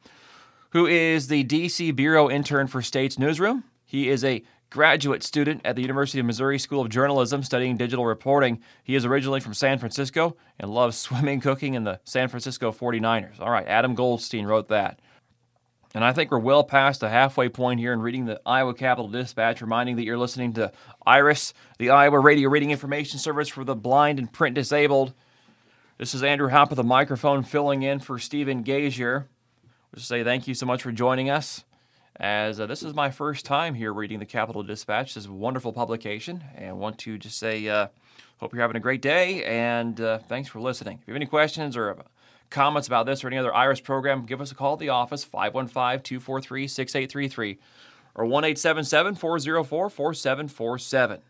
[0.71, 3.63] who is the DC Bureau intern for States Newsroom.
[3.85, 8.05] He is a graduate student at the University of Missouri School of Journalism studying digital
[8.05, 8.61] reporting.
[8.83, 13.39] He is originally from San Francisco and loves swimming, cooking, and the San Francisco 49ers.
[13.39, 14.99] All right, Adam Goldstein wrote that.
[15.93, 19.09] And I think we're well past the halfway point here in reading the Iowa Capital
[19.09, 20.71] Dispatch, reminding that you're listening to
[21.05, 25.13] IRIS, the Iowa Radio Reading Information Service for the blind and print disabled.
[25.97, 29.27] This is Andrew Hop with the microphone filling in for Stephen Gazier.
[29.93, 31.65] Just say thank you so much for joining us.
[32.15, 36.41] As uh, this is my first time here reading the Capital Dispatch, this wonderful publication,
[36.55, 37.87] and want to just say uh,
[38.37, 40.99] hope you're having a great day and uh, thanks for listening.
[41.01, 41.97] If you have any questions or
[42.51, 45.23] comments about this or any other IRIS program, give us a call at the office
[45.23, 47.57] 515 243 6833
[48.13, 51.21] or 1 877 404 4747.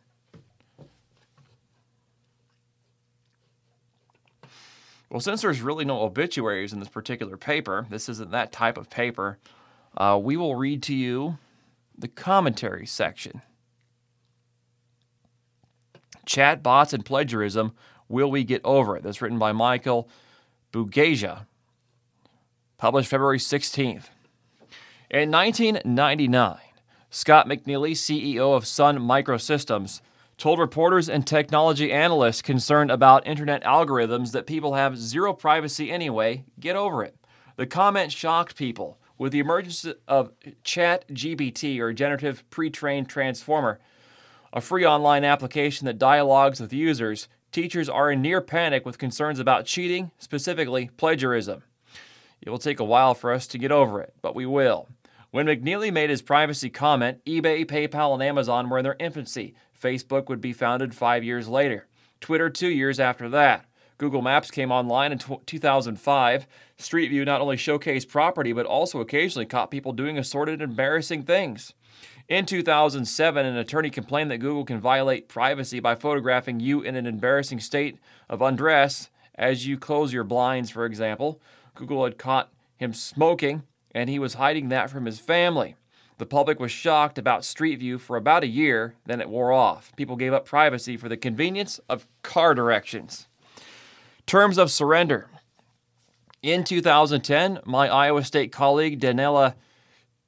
[5.09, 8.89] Well, since there's really no obituaries in this particular paper, this isn't that type of
[8.89, 9.37] paper,
[9.97, 11.37] uh, we will read to you
[11.97, 13.41] the commentary section.
[16.25, 17.73] Chatbots and plagiarism.
[18.07, 19.03] Will we get over it?
[19.03, 20.07] That's written by Michael
[20.71, 21.45] Bugeja,
[22.77, 24.05] published February 16th.
[25.09, 26.57] In 1999,
[27.09, 29.99] Scott McNealy, CEO of Sun Microsystems,
[30.37, 36.45] told reporters and technology analysts concerned about internet algorithms that people have zero privacy anyway.
[36.59, 37.15] Get over it.
[37.57, 38.97] The comment shocked people.
[39.17, 40.31] With the emergence of
[40.63, 43.79] ChatGPT, or Generative Pre trained Transformer,
[44.51, 49.39] a free online application that dialogues with users, teachers are in near panic with concerns
[49.39, 51.63] about cheating, specifically plagiarism.
[52.41, 54.89] It will take a while for us to get over it, but we will.
[55.29, 59.53] When McNealy made his privacy comment, eBay, PayPal, and Amazon were in their infancy.
[59.79, 61.87] Facebook would be founded five years later.
[62.19, 63.65] Twitter, two years after that.
[63.97, 66.47] Google Maps came online in 2005.
[66.77, 71.73] Street View not only showcased property, but also occasionally caught people doing assorted embarrassing things.
[72.31, 77.05] In 2007, an attorney complained that Google can violate privacy by photographing you in an
[77.05, 77.97] embarrassing state
[78.29, 81.41] of undress as you close your blinds, for example.
[81.75, 83.63] Google had caught him smoking,
[83.93, 85.75] and he was hiding that from his family.
[86.19, 89.93] The public was shocked about Street View for about a year, then it wore off.
[89.97, 93.27] People gave up privacy for the convenience of car directions.
[94.25, 95.27] Terms of surrender.
[96.41, 99.55] In 2010, my Iowa State colleague Daniela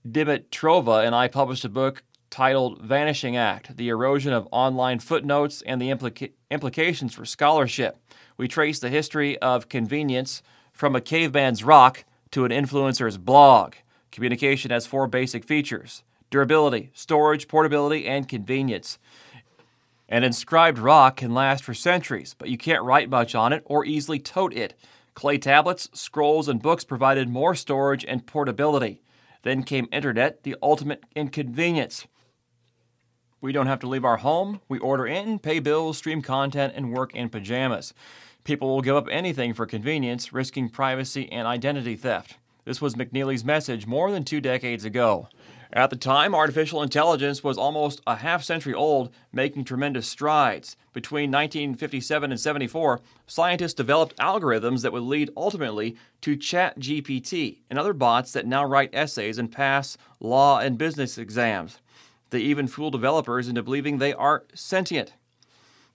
[0.08, 5.82] Dimitrova and I published a book titled Vanishing Act The Erosion of Online Footnotes and
[5.82, 7.97] the Implica- Implications for Scholarship.
[8.36, 10.43] We trace the history of convenience
[10.74, 13.76] from a caveman's rock to an influencer's blog.
[14.12, 18.97] Communication has four basic features durability, storage, portability, and convenience.
[20.10, 23.86] An inscribed rock can last for centuries, but you can't write much on it or
[23.86, 24.74] easily tote it.
[25.14, 29.01] Clay tablets, scrolls, and books provided more storage and portability.
[29.44, 32.08] Then came internet, the ultimate inconvenience.
[33.39, 34.62] We don't have to leave our home.
[34.70, 37.94] We order in, pay bills, stream content, and work in pajamas.
[38.46, 42.38] People will give up anything for convenience, risking privacy and identity theft.
[42.66, 45.28] This was McNealy's message more than two decades ago.
[45.76, 50.78] At the time, artificial intelligence was almost a half century old, making tremendous strides.
[50.93, 57.93] Between 1957 and 74, scientists developed algorithms that would lead ultimately to ChatGPT and other
[57.93, 61.80] bots that now write essays and pass law and business exams.
[62.30, 65.13] They even fool developers into believing they are sentient.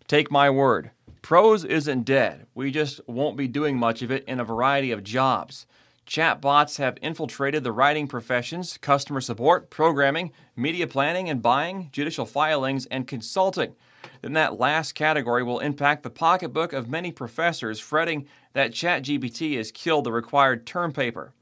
[0.09, 0.91] Take my word,
[1.23, 2.47] prose isn't dead.
[2.53, 5.67] We just won't be doing much of it in a variety of jobs.
[6.09, 12.87] Chatbots have infiltrated the writing professions, customer support, programming, media planning and buying, judicial filings,
[12.87, 13.75] and consulting.
[14.23, 19.71] Then that last category will impact the pocketbook of many professors fretting that ChatGPT has
[19.71, 21.35] killed the required term paper.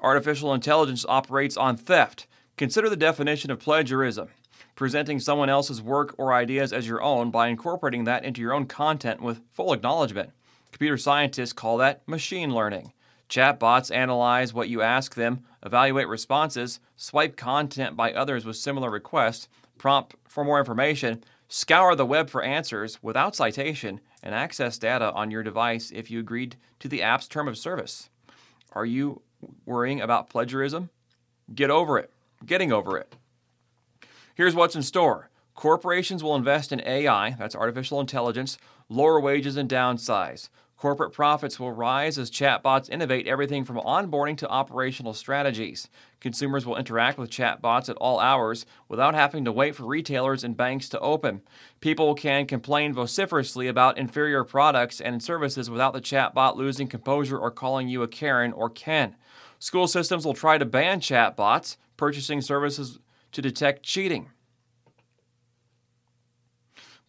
[0.00, 2.26] Artificial intelligence operates on theft.
[2.56, 4.28] Consider the definition of plagiarism
[4.76, 8.66] presenting someone else's work or ideas as your own by incorporating that into your own
[8.66, 10.30] content with full acknowledgement.
[10.70, 12.92] Computer scientists call that machine learning.
[13.28, 19.48] Chatbots analyze what you ask them, evaluate responses, swipe content by others with similar requests,
[19.78, 25.30] prompt for more information, scour the web for answers without citation, and access data on
[25.30, 28.10] your device if you agreed to the app's term of service.
[28.72, 29.22] Are you
[29.64, 30.90] worrying about plagiarism?
[31.54, 32.10] Get over it.
[32.44, 33.14] Getting over it.
[34.34, 35.30] Here's what's in store.
[35.54, 38.58] Corporations will invest in AI, that's artificial intelligence,
[38.88, 40.48] lower wages and downsize.
[40.76, 45.88] Corporate profits will rise as chatbots innovate everything from onboarding to operational strategies.
[46.20, 50.54] Consumers will interact with chatbots at all hours without having to wait for retailers and
[50.54, 51.40] banks to open.
[51.80, 57.50] People can complain vociferously about inferior products and services without the chatbot losing composure or
[57.50, 59.16] calling you a Karen or Ken.
[59.58, 62.98] School systems will try to ban chatbots, purchasing services
[63.32, 64.28] to detect cheating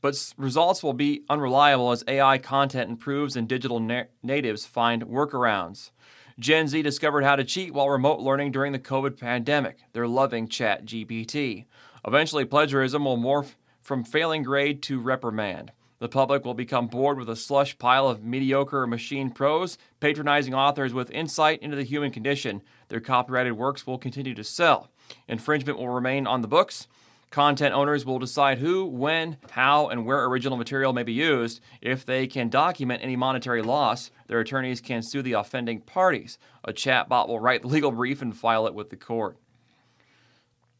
[0.01, 5.91] but results will be unreliable as AI content improves and digital na- natives find workarounds.
[6.39, 9.79] Gen Z discovered how to cheat while remote learning during the COVID pandemic.
[9.93, 11.65] They're loving Chat GPT.
[12.05, 15.71] Eventually, plagiarism will morph from failing grade to reprimand.
[15.99, 20.93] The public will become bored with a slush pile of mediocre machine prose, patronizing authors
[20.93, 22.61] with insight into the human condition.
[22.89, 24.91] Their copyrighted works will continue to sell.
[25.27, 26.87] Infringement will remain on the books.
[27.29, 31.59] Content owners will decide who, when, how, and where original material may be used.
[31.81, 36.37] If they can document any monetary loss, their attorneys can sue the offending parties.
[36.63, 39.37] A chatbot will write the legal brief and file it with the court.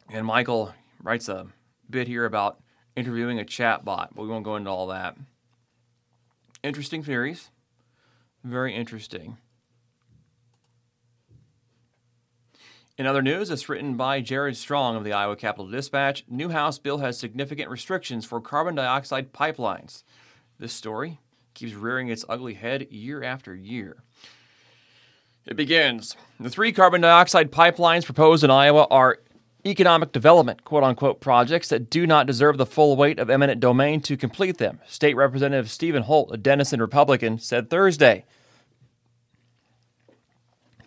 [0.09, 1.47] And Michael writes a
[1.89, 2.59] bit here about
[2.95, 5.17] interviewing a chatbot, but we won't go into all that.
[6.63, 7.51] Interesting theories.
[8.43, 9.37] Very interesting.
[12.97, 16.25] In other news, it's written by Jared Strong of the Iowa Capital Dispatch.
[16.27, 20.01] New House bill has significant restrictions for carbon dioxide pipelines.
[20.57, 21.19] This story
[21.53, 23.97] keeps rearing its ugly head year after year.
[25.45, 26.17] It begins.
[26.39, 29.19] The three carbon dioxide pipelines proposed in Iowa are
[29.63, 34.01] economic development, quote unquote, projects that do not deserve the full weight of eminent domain
[34.01, 38.25] to complete them, State Representative Stephen Holt, a Denison Republican, said Thursday.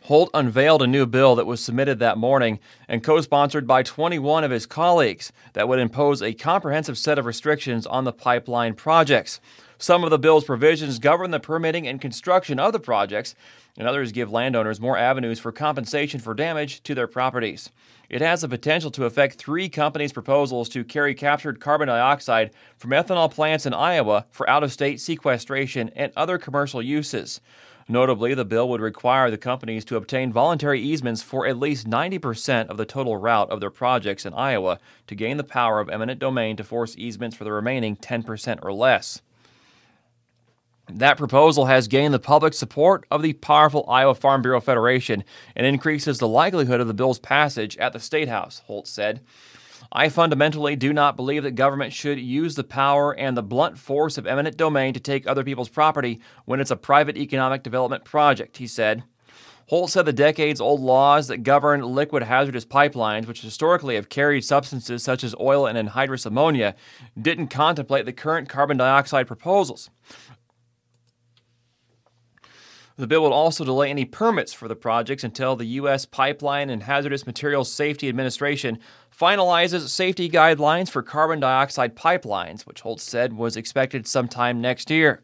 [0.05, 4.45] Holt unveiled a new bill that was submitted that morning and co sponsored by 21
[4.45, 9.41] of his colleagues that would impose a comprehensive set of restrictions on the pipeline projects.
[9.79, 13.35] Some of the bill's provisions govern the permitting and construction of the projects,
[13.79, 17.71] and others give landowners more avenues for compensation for damage to their properties.
[18.11, 22.91] It has the potential to affect three companies' proposals to carry captured carbon dioxide from
[22.91, 27.41] ethanol plants in Iowa for out of state sequestration and other commercial uses.
[27.91, 32.69] Notably, the bill would require the companies to obtain voluntary easements for at least 90%
[32.69, 34.79] of the total route of their projects in Iowa
[35.09, 38.73] to gain the power of eminent domain to force easements for the remaining 10% or
[38.73, 39.23] less.
[40.89, 45.25] That proposal has gained the public support of the powerful Iowa Farm Bureau Federation
[45.57, 49.21] and increases the likelihood of the bill's passage at the State House, Holt said.
[49.93, 54.19] I fundamentally do not believe that government should use the power and the blunt force
[54.19, 58.59] of eminent domain to take other people's property when it's a private economic development project,
[58.59, 59.03] he said.
[59.67, 64.45] Holt said the decades old laws that govern liquid hazardous pipelines, which historically have carried
[64.45, 66.75] substances such as oil and anhydrous ammonia,
[67.21, 69.91] didn't contemplate the current carbon dioxide proposals.
[73.01, 76.05] The bill would also delay any permits for the projects until the U.S.
[76.05, 78.79] Pipeline and Hazardous Materials Safety Administration
[79.19, 85.23] finalizes safety guidelines for carbon dioxide pipelines, which Holt said was expected sometime next year.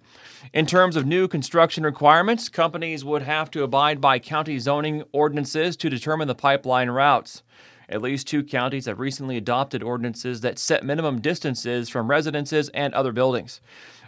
[0.55, 5.77] In terms of new construction requirements, companies would have to abide by county zoning ordinances
[5.77, 7.43] to determine the pipeline routes.
[7.91, 12.95] At least two counties have recently adopted ordinances that set minimum distances from residences and
[12.95, 13.61] other buildings.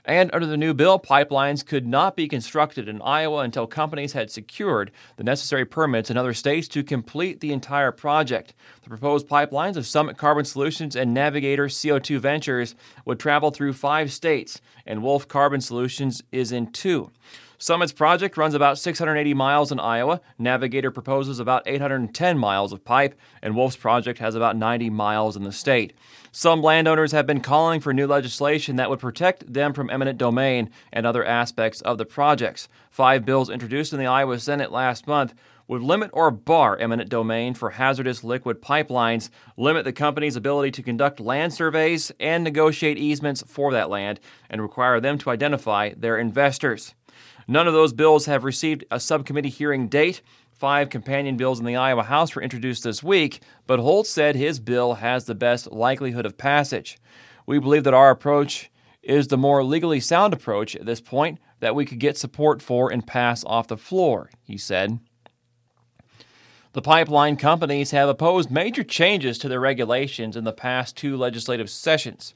[0.09, 4.31] And under the new bill, pipelines could not be constructed in Iowa until companies had
[4.31, 8.55] secured the necessary permits in other states to complete the entire project.
[8.83, 14.11] The proposed pipelines of Summit Carbon Solutions and Navigator CO2 Ventures would travel through five
[14.11, 17.11] states, and Wolf Carbon Solutions is in two.
[17.59, 20.23] Summit's project runs about 680 miles in Iowa.
[20.39, 25.43] Navigator proposes about 810 miles of pipe, and Wolf's project has about 90 miles in
[25.43, 25.93] the state.
[26.33, 30.70] Some landowners have been calling for new legislation that would protect them from eminent domain
[30.93, 32.68] and other aspects of the projects.
[32.91, 35.35] Five bills introduced in the Iowa Senate last month
[35.68, 40.83] would limit or bar eminent domain for hazardous liquid pipelines, limit the company's ability to
[40.83, 44.18] conduct land surveys and negotiate easements for that land,
[44.49, 46.95] and require them to identify their investors.
[47.51, 50.21] None of those bills have received a subcommittee hearing date.
[50.53, 54.61] Five companion bills in the Iowa House were introduced this week, but Holt said his
[54.61, 56.99] bill has the best likelihood of passage.
[57.47, 58.71] We believe that our approach
[59.03, 62.93] is the more legally sound approach at this point that we could get support for
[62.93, 64.99] and pass off the floor, he said.
[66.75, 71.71] The pipeline companies have opposed major changes to their regulations in the past two legislative
[71.71, 72.35] sessions.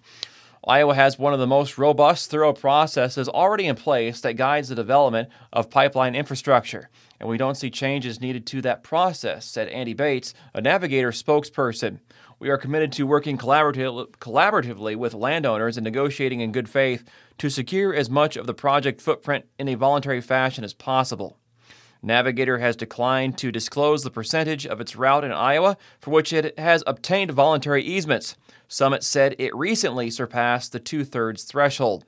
[0.67, 4.77] Iowa has one of the most robust, thorough processes already in place that guides the
[4.77, 6.89] development of pipeline infrastructure,
[7.19, 11.99] and we don't see changes needed to that process, said Andy Bates, a Navigator spokesperson.
[12.39, 17.03] We are committed to working collaborative, collaboratively with landowners and negotiating in good faith
[17.39, 21.39] to secure as much of the project footprint in a voluntary fashion as possible.
[22.03, 26.59] Navigator has declined to disclose the percentage of its route in Iowa for which it
[26.59, 28.37] has obtained voluntary easements.
[28.67, 32.05] Summit said it recently surpassed the two thirds threshold.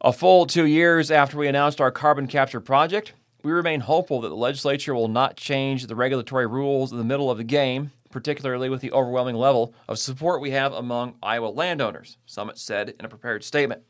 [0.00, 3.12] A full two years after we announced our carbon capture project,
[3.42, 7.30] we remain hopeful that the legislature will not change the regulatory rules in the middle
[7.30, 12.16] of the game, particularly with the overwhelming level of support we have among Iowa landowners,
[12.24, 13.82] Summit said in a prepared statement.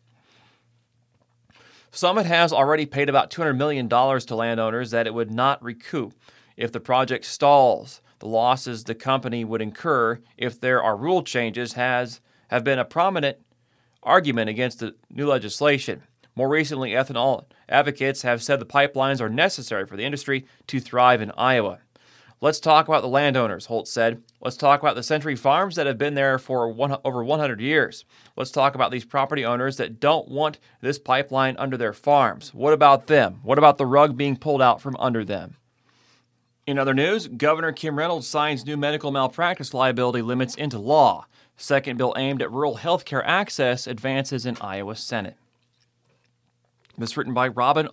[1.95, 6.13] Summit has already paid about $200 million to landowners that it would not recoup
[6.57, 8.01] if the project stalls.
[8.19, 12.85] The losses the company would incur if there are rule changes has have been a
[12.85, 13.39] prominent
[14.03, 16.03] argument against the new legislation.
[16.35, 21.23] More recently, ethanol advocates have said the pipelines are necessary for the industry to thrive
[21.23, 21.79] in Iowa.
[22.45, 24.23] Let's talk about the landowners, Holt said.
[24.43, 28.05] Let's talk about the Century Farms that have been there for one, over 100 years.
[28.37, 32.53] Let's talk about these property owners that don't want this pipeline under their farms.
[32.53, 33.41] What about them?
[33.45, 35.57] What about the rug being pulled out from under them?
[36.67, 41.25] In other news, Governor Kim Reynolds signs new medical malpractice liability limits into law.
[41.57, 45.39] Second bill aimed at rural health care access advances in Iowa Senate.
[46.99, 47.89] This written by Robin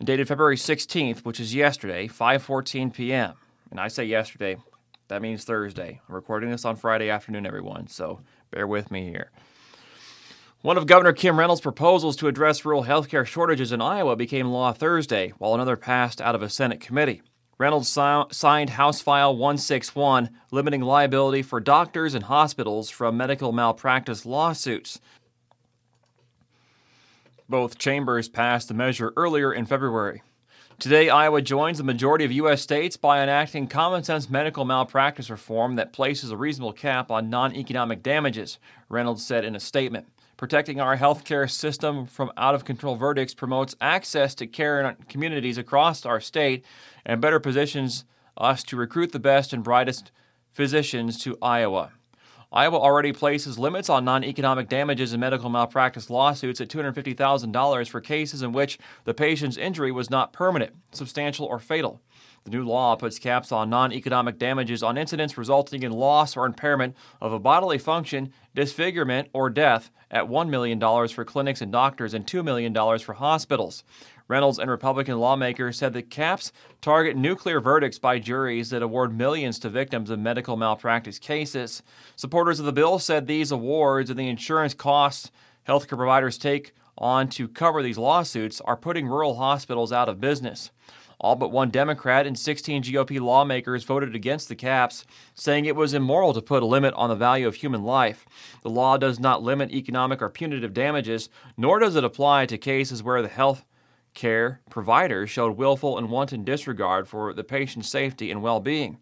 [0.00, 3.34] Opsahl dated February 16th, which is yesterday, 5:14 p.m.
[3.70, 4.56] And I say yesterday,
[5.08, 6.00] that means Thursday.
[6.08, 8.20] I'm recording this on Friday afternoon, everyone, so
[8.50, 9.30] bear with me here.
[10.62, 14.46] One of Governor Kim Reynolds' proposals to address rural health care shortages in Iowa became
[14.48, 17.20] law Thursday, while another passed out of a Senate committee.
[17.58, 24.24] Reynolds si- signed House File 161, limiting liability for doctors and hospitals from medical malpractice
[24.24, 25.00] lawsuits.
[27.48, 30.22] Both chambers passed the measure earlier in February.
[30.78, 32.60] Today, Iowa joins the majority of U.S.
[32.60, 37.54] states by enacting common sense medical malpractice reform that places a reasonable cap on non
[37.54, 40.08] economic damages, Reynolds said in a statement.
[40.36, 45.58] Protecting our healthcare system from out of control verdicts promotes access to care in communities
[45.58, 46.64] across our state
[47.06, 48.04] and better positions
[48.36, 50.10] us to recruit the best and brightest
[50.50, 51.92] physicians to Iowa.
[52.54, 58.00] Iowa already places limits on non economic damages in medical malpractice lawsuits at $250,000 for
[58.00, 62.00] cases in which the patient's injury was not permanent, substantial, or fatal.
[62.44, 66.46] The new law puts caps on non economic damages on incidents resulting in loss or
[66.46, 70.78] impairment of a bodily function, disfigurement, or death at $1 million
[71.08, 73.82] for clinics and doctors and $2 million for hospitals.
[74.26, 76.50] Reynolds and Republican lawmakers said the caps
[76.80, 81.82] target nuclear verdicts by juries that award millions to victims of medical malpractice cases.
[82.16, 85.30] Supporters of the bill said these awards and the insurance costs
[85.68, 90.70] healthcare providers take on to cover these lawsuits are putting rural hospitals out of business.
[91.20, 95.04] All but one Democrat and 16 GOP lawmakers voted against the caps,
[95.34, 98.26] saying it was immoral to put a limit on the value of human life.
[98.62, 103.02] The law does not limit economic or punitive damages, nor does it apply to cases
[103.02, 103.64] where the health
[104.14, 108.98] care providers showed willful and wanton disregard for the patient's safety and well being.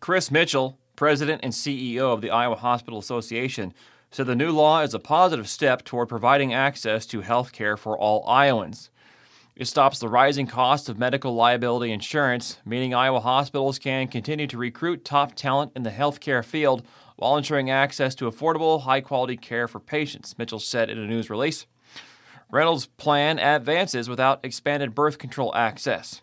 [0.00, 3.72] Chris Mitchell, president and CEO of the Iowa Hospital Association,
[4.10, 7.96] said the new law is a positive step toward providing access to health care for
[7.98, 8.90] all Iowans.
[9.54, 14.58] It stops the rising cost of medical liability insurance, meaning Iowa hospitals can continue to
[14.58, 16.82] recruit top talent in the healthcare field
[17.16, 21.30] while ensuring access to affordable, high quality care for patients, Mitchell said in a news
[21.30, 21.66] release.
[22.52, 26.20] Reynolds' plan advances without expanded birth control access.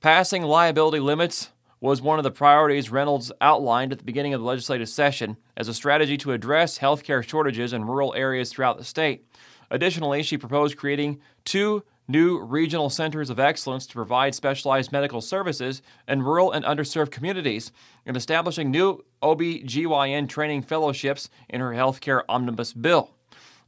[0.00, 4.46] Passing liability limits was one of the priorities Reynolds outlined at the beginning of the
[4.46, 9.26] legislative session as a strategy to address healthcare shortages in rural areas throughout the state.
[9.70, 15.82] Additionally, she proposed creating two new regional centers of excellence to provide specialized medical services
[16.08, 17.70] in rural and underserved communities
[18.06, 23.10] and establishing new OB/GYN training fellowships in her healthcare omnibus bill.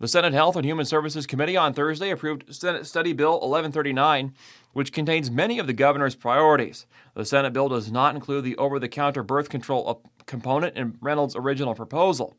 [0.01, 4.33] The Senate Health and Human Services Committee on Thursday approved Senate Study Bill 1139,
[4.73, 6.87] which contains many of the governor's priorities.
[7.13, 11.37] The Senate bill does not include the over the counter birth control component in Reynolds'
[11.37, 12.35] original proposal.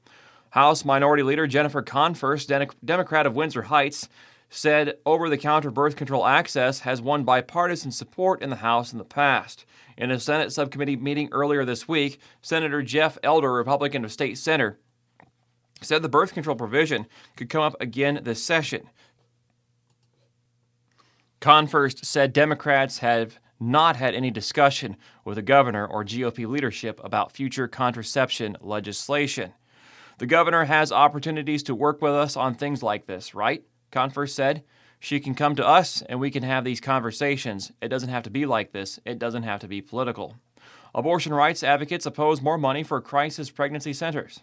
[0.49, 2.51] House Minority Leader Jennifer Konfirst,
[2.84, 4.09] Democrat of Windsor Heights,
[4.49, 8.97] said over the counter birth control access has won bipartisan support in the House in
[8.97, 9.66] the past.
[9.95, 14.80] In a Senate subcommittee meeting earlier this week, Senator Jeff Edler, Republican of State Center,
[15.82, 18.89] said the birth control provision could come up again this session.
[21.39, 27.32] Konfirst said Democrats have not had any discussion with the governor or GOP leadership about
[27.32, 29.53] future contraception legislation.
[30.17, 33.63] The governor has opportunities to work with us on things like this, right?
[33.91, 34.63] Konfirst said.
[34.99, 37.71] She can come to us and we can have these conversations.
[37.82, 40.36] It doesn't have to be like this, it doesn't have to be political.
[40.93, 44.41] Abortion rights advocates oppose more money for crisis pregnancy centers.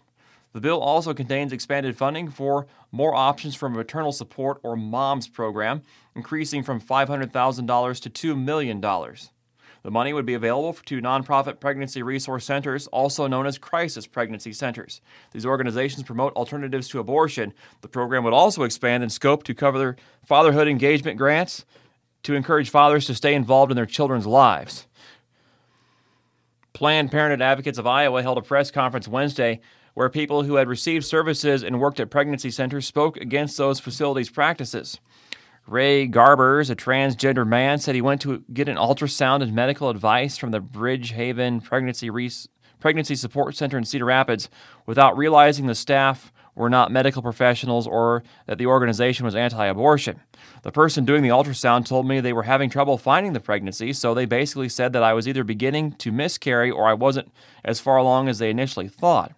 [0.53, 5.83] The bill also contains expanded funding for more options for maternal support or MOMS program,
[6.17, 8.81] increasing from $500,000 to $2 million.
[8.81, 14.53] The money would be available to nonprofit pregnancy resource centers, also known as crisis pregnancy
[14.53, 15.01] centers.
[15.33, 17.55] These organizations promote alternatives to abortion.
[17.83, 21.65] The program would also expand in scope to cover fatherhood engagement grants
[22.25, 24.87] to encourage fathers to stay involved in their children's lives.
[26.73, 29.61] Planned Parenthood Advocates of Iowa held a press conference Wednesday
[29.99, 34.31] where people who had received services and worked at pregnancy centers spoke against those facilities'
[34.31, 35.01] practices.
[35.67, 40.39] Ray Garbers, a transgender man, said he went to get an ultrasound and medical advice
[40.39, 42.31] from the Bridgehaven Pregnancy, Re-
[42.79, 44.49] Pregnancy Support Center in Cedar Rapids
[44.87, 50.21] without realizing the staff were not medical professionals or that the organization was anti abortion.
[50.63, 54.15] The person doing the ultrasound told me they were having trouble finding the pregnancy, so
[54.15, 57.33] they basically said that I was either beginning to miscarry or I wasn't
[57.65, 59.33] as far along as they initially thought.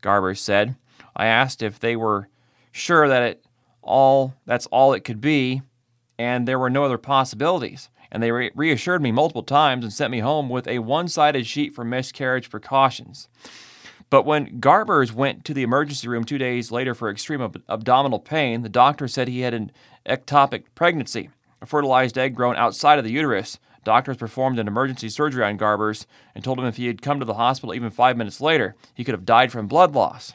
[0.00, 0.76] Garber said,
[1.16, 2.28] I asked if they were
[2.72, 3.44] sure that it
[3.82, 5.62] all that's all it could be
[6.18, 7.88] and there were no other possibilities.
[8.12, 11.46] And they re- reassured me multiple times and sent me home with a one sided
[11.46, 13.28] sheet for miscarriage precautions.
[14.10, 18.18] But when Garbers went to the emergency room two days later for extreme ab- abdominal
[18.18, 19.72] pain, the doctor said he had an
[20.04, 21.30] ectopic pregnancy,
[21.62, 23.58] a fertilized egg grown outside of the uterus.
[23.84, 27.26] Doctors performed an emergency surgery on Garbers and told him if he had come to
[27.26, 30.34] the hospital even five minutes later, he could have died from blood loss.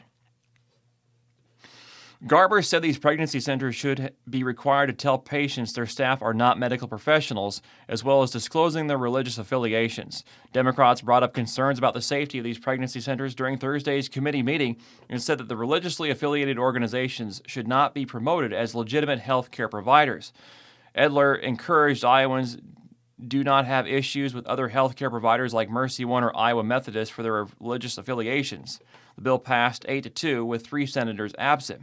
[2.26, 6.58] Garber said these pregnancy centers should be required to tell patients their staff are not
[6.58, 10.24] medical professionals, as well as disclosing their religious affiliations.
[10.50, 14.76] Democrats brought up concerns about the safety of these pregnancy centers during Thursday's committee meeting
[15.10, 19.68] and said that the religiously affiliated organizations should not be promoted as legitimate health care
[19.68, 20.32] providers.
[20.96, 22.56] Edler encouraged Iowans
[23.24, 27.12] do not have issues with other health care providers like Mercy One or Iowa Methodist
[27.12, 28.80] for their religious affiliations.
[29.16, 31.82] The bill passed 8 to 2 with three senators absent.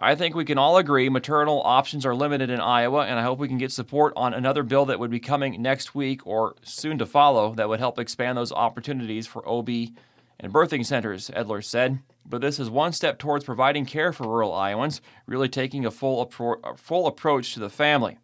[0.00, 3.40] I think we can all agree maternal options are limited in Iowa, and I hope
[3.40, 6.98] we can get support on another bill that would be coming next week or soon
[6.98, 9.68] to follow that would help expand those opportunities for OB
[10.38, 11.98] and birthing centers, Edler said.
[12.24, 16.24] But this is one step towards providing care for rural Iowans, really taking a full,
[16.24, 18.18] appro- full approach to the family.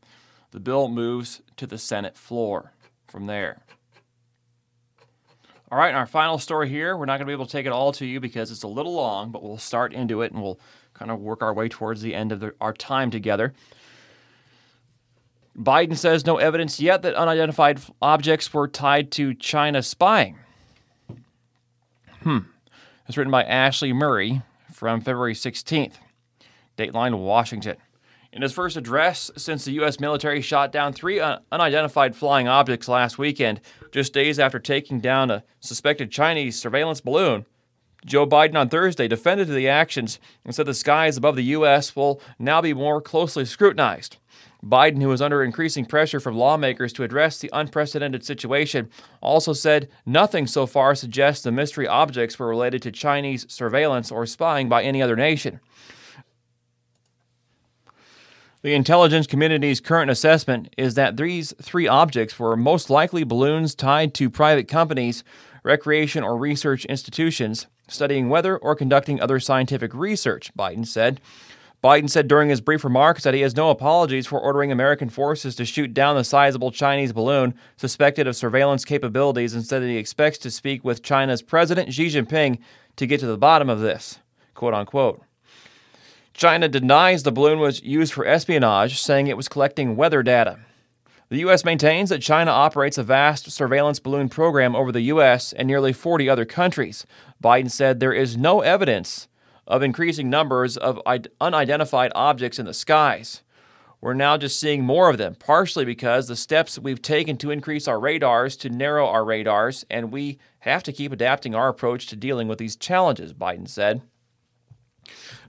[0.54, 2.74] The bill moves to the Senate floor
[3.08, 3.62] from there.
[5.68, 7.66] All right, and our final story here, we're not going to be able to take
[7.66, 10.40] it all to you because it's a little long, but we'll start into it and
[10.40, 10.60] we'll
[10.92, 13.52] kind of work our way towards the end of the, our time together.
[15.58, 20.38] Biden says no evidence yet that unidentified objects were tied to China spying.
[22.22, 22.38] Hmm.
[23.08, 24.42] It's written by Ashley Murray
[24.72, 25.94] from February 16th.
[26.78, 27.76] Dateline Washington.
[28.34, 30.00] In his first address since the U.S.
[30.00, 33.60] military shot down three un- unidentified flying objects last weekend,
[33.92, 37.46] just days after taking down a suspected Chinese surveillance balloon,
[38.04, 41.94] Joe Biden on Thursday defended the actions and said the skies above the U.S.
[41.94, 44.16] will now be more closely scrutinized.
[44.64, 49.88] Biden, who was under increasing pressure from lawmakers to address the unprecedented situation, also said
[50.04, 54.82] nothing so far suggests the mystery objects were related to Chinese surveillance or spying by
[54.82, 55.60] any other nation.
[58.64, 64.14] The intelligence community's current assessment is that these three objects were most likely balloons tied
[64.14, 65.22] to private companies,
[65.62, 71.20] recreation, or research institutions studying weather or conducting other scientific research, Biden said.
[71.82, 75.54] Biden said during his brief remarks that he has no apologies for ordering American forces
[75.56, 79.98] to shoot down the sizable Chinese balloon suspected of surveillance capabilities and said that he
[79.98, 82.60] expects to speak with China's President Xi Jinping
[82.96, 84.20] to get to the bottom of this.
[84.54, 85.22] Quote unquote.
[86.34, 90.58] China denies the balloon was used for espionage, saying it was collecting weather data.
[91.28, 91.64] The U.S.
[91.64, 95.52] maintains that China operates a vast surveillance balloon program over the U.S.
[95.52, 97.06] and nearly 40 other countries.
[97.42, 99.28] Biden said there is no evidence
[99.66, 101.00] of increasing numbers of
[101.40, 103.42] unidentified objects in the skies.
[104.00, 107.88] We're now just seeing more of them, partially because the steps we've taken to increase
[107.88, 112.16] our radars to narrow our radars, and we have to keep adapting our approach to
[112.16, 114.02] dealing with these challenges, Biden said.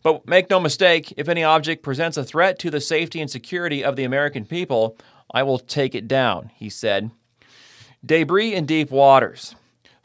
[0.03, 3.83] But make no mistake, if any object presents a threat to the safety and security
[3.83, 4.97] of the American people,
[5.31, 7.11] I will take it down, he said.
[8.05, 9.55] Debris in deep waters.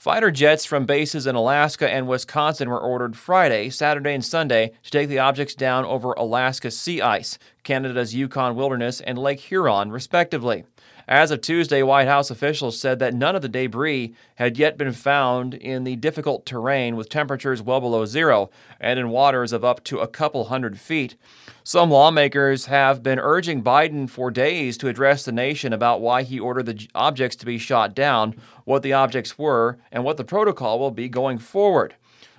[0.01, 4.91] Fighter jets from bases in Alaska and Wisconsin were ordered Friday, Saturday, and Sunday to
[4.91, 10.65] take the objects down over Alaska's sea ice, Canada's Yukon wilderness, and Lake Huron, respectively.
[11.11, 14.93] As of Tuesday, White House officials said that none of the debris had yet been
[14.93, 18.49] found in the difficult terrain with temperatures well below zero
[18.79, 21.17] and in waters of up to a couple hundred feet.
[21.65, 26.39] Some lawmakers have been urging Biden for days to address the nation about why he
[26.39, 30.79] ordered the objects to be shot down, what the objects were, and what the protocol
[30.79, 31.97] will be going forward.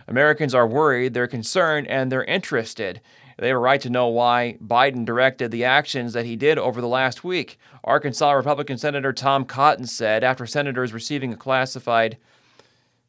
[0.08, 3.02] Americans are worried, they're concerned, and they're interested.
[3.38, 6.82] They have a right to know why Biden directed the actions that he did over
[6.82, 7.58] the last week.
[7.84, 12.18] Arkansas Republican Senator Tom Cotton said after senators receiving a classified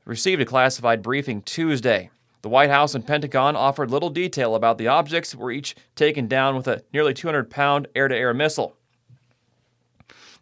[0.05, 2.11] received a classified briefing Tuesday.
[2.43, 6.57] The White House and Pentagon offered little detail about the objects were each taken down
[6.57, 8.77] with a nearly 200 pound air to air missile.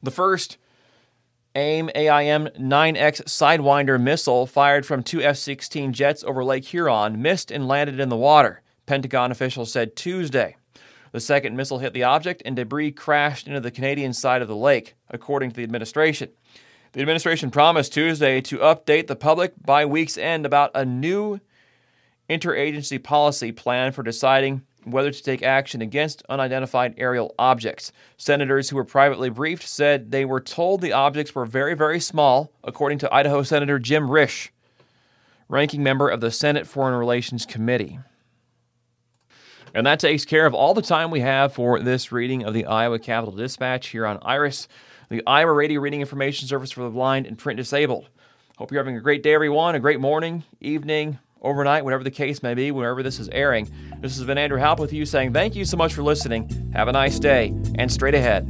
[0.03, 0.57] The first
[1.55, 7.51] AIM AIM 9X Sidewinder missile fired from two F 16 jets over Lake Huron missed
[7.51, 10.57] and landed in the water, Pentagon officials said Tuesday.
[11.13, 14.57] The second missile hit the object and debris crashed into the Canadian side of the
[14.57, 16.31] lake, according to the administration.
[16.91, 21.39] The administration promised Tuesday to update the public by week's end about a new
[22.29, 27.93] interagency policy plan for deciding whether to take action against unidentified aerial objects.
[28.17, 32.51] Senators who were privately briefed said they were told the objects were very, very small,
[32.65, 34.49] according to Idaho Senator Jim Risch,
[35.49, 38.01] ranking member of the Senate Foreign Relations Committee.
[39.75, 42.67] And that takes care of all the time we have for this reading of the
[42.67, 44.69] Iowa Capital Dispatch here on Iris,
[45.09, 48.09] the Iowa Radio Reading Information Service for the Blind and Print Disabled.
[48.59, 52.43] Hope you're having a great day, everyone, a great morning, evening, overnight, whatever the case
[52.43, 53.71] may be, wherever this is airing.
[54.01, 56.71] This has been Andrew Halp with you saying thank you so much for listening.
[56.75, 58.49] Have a nice day and straight ahead.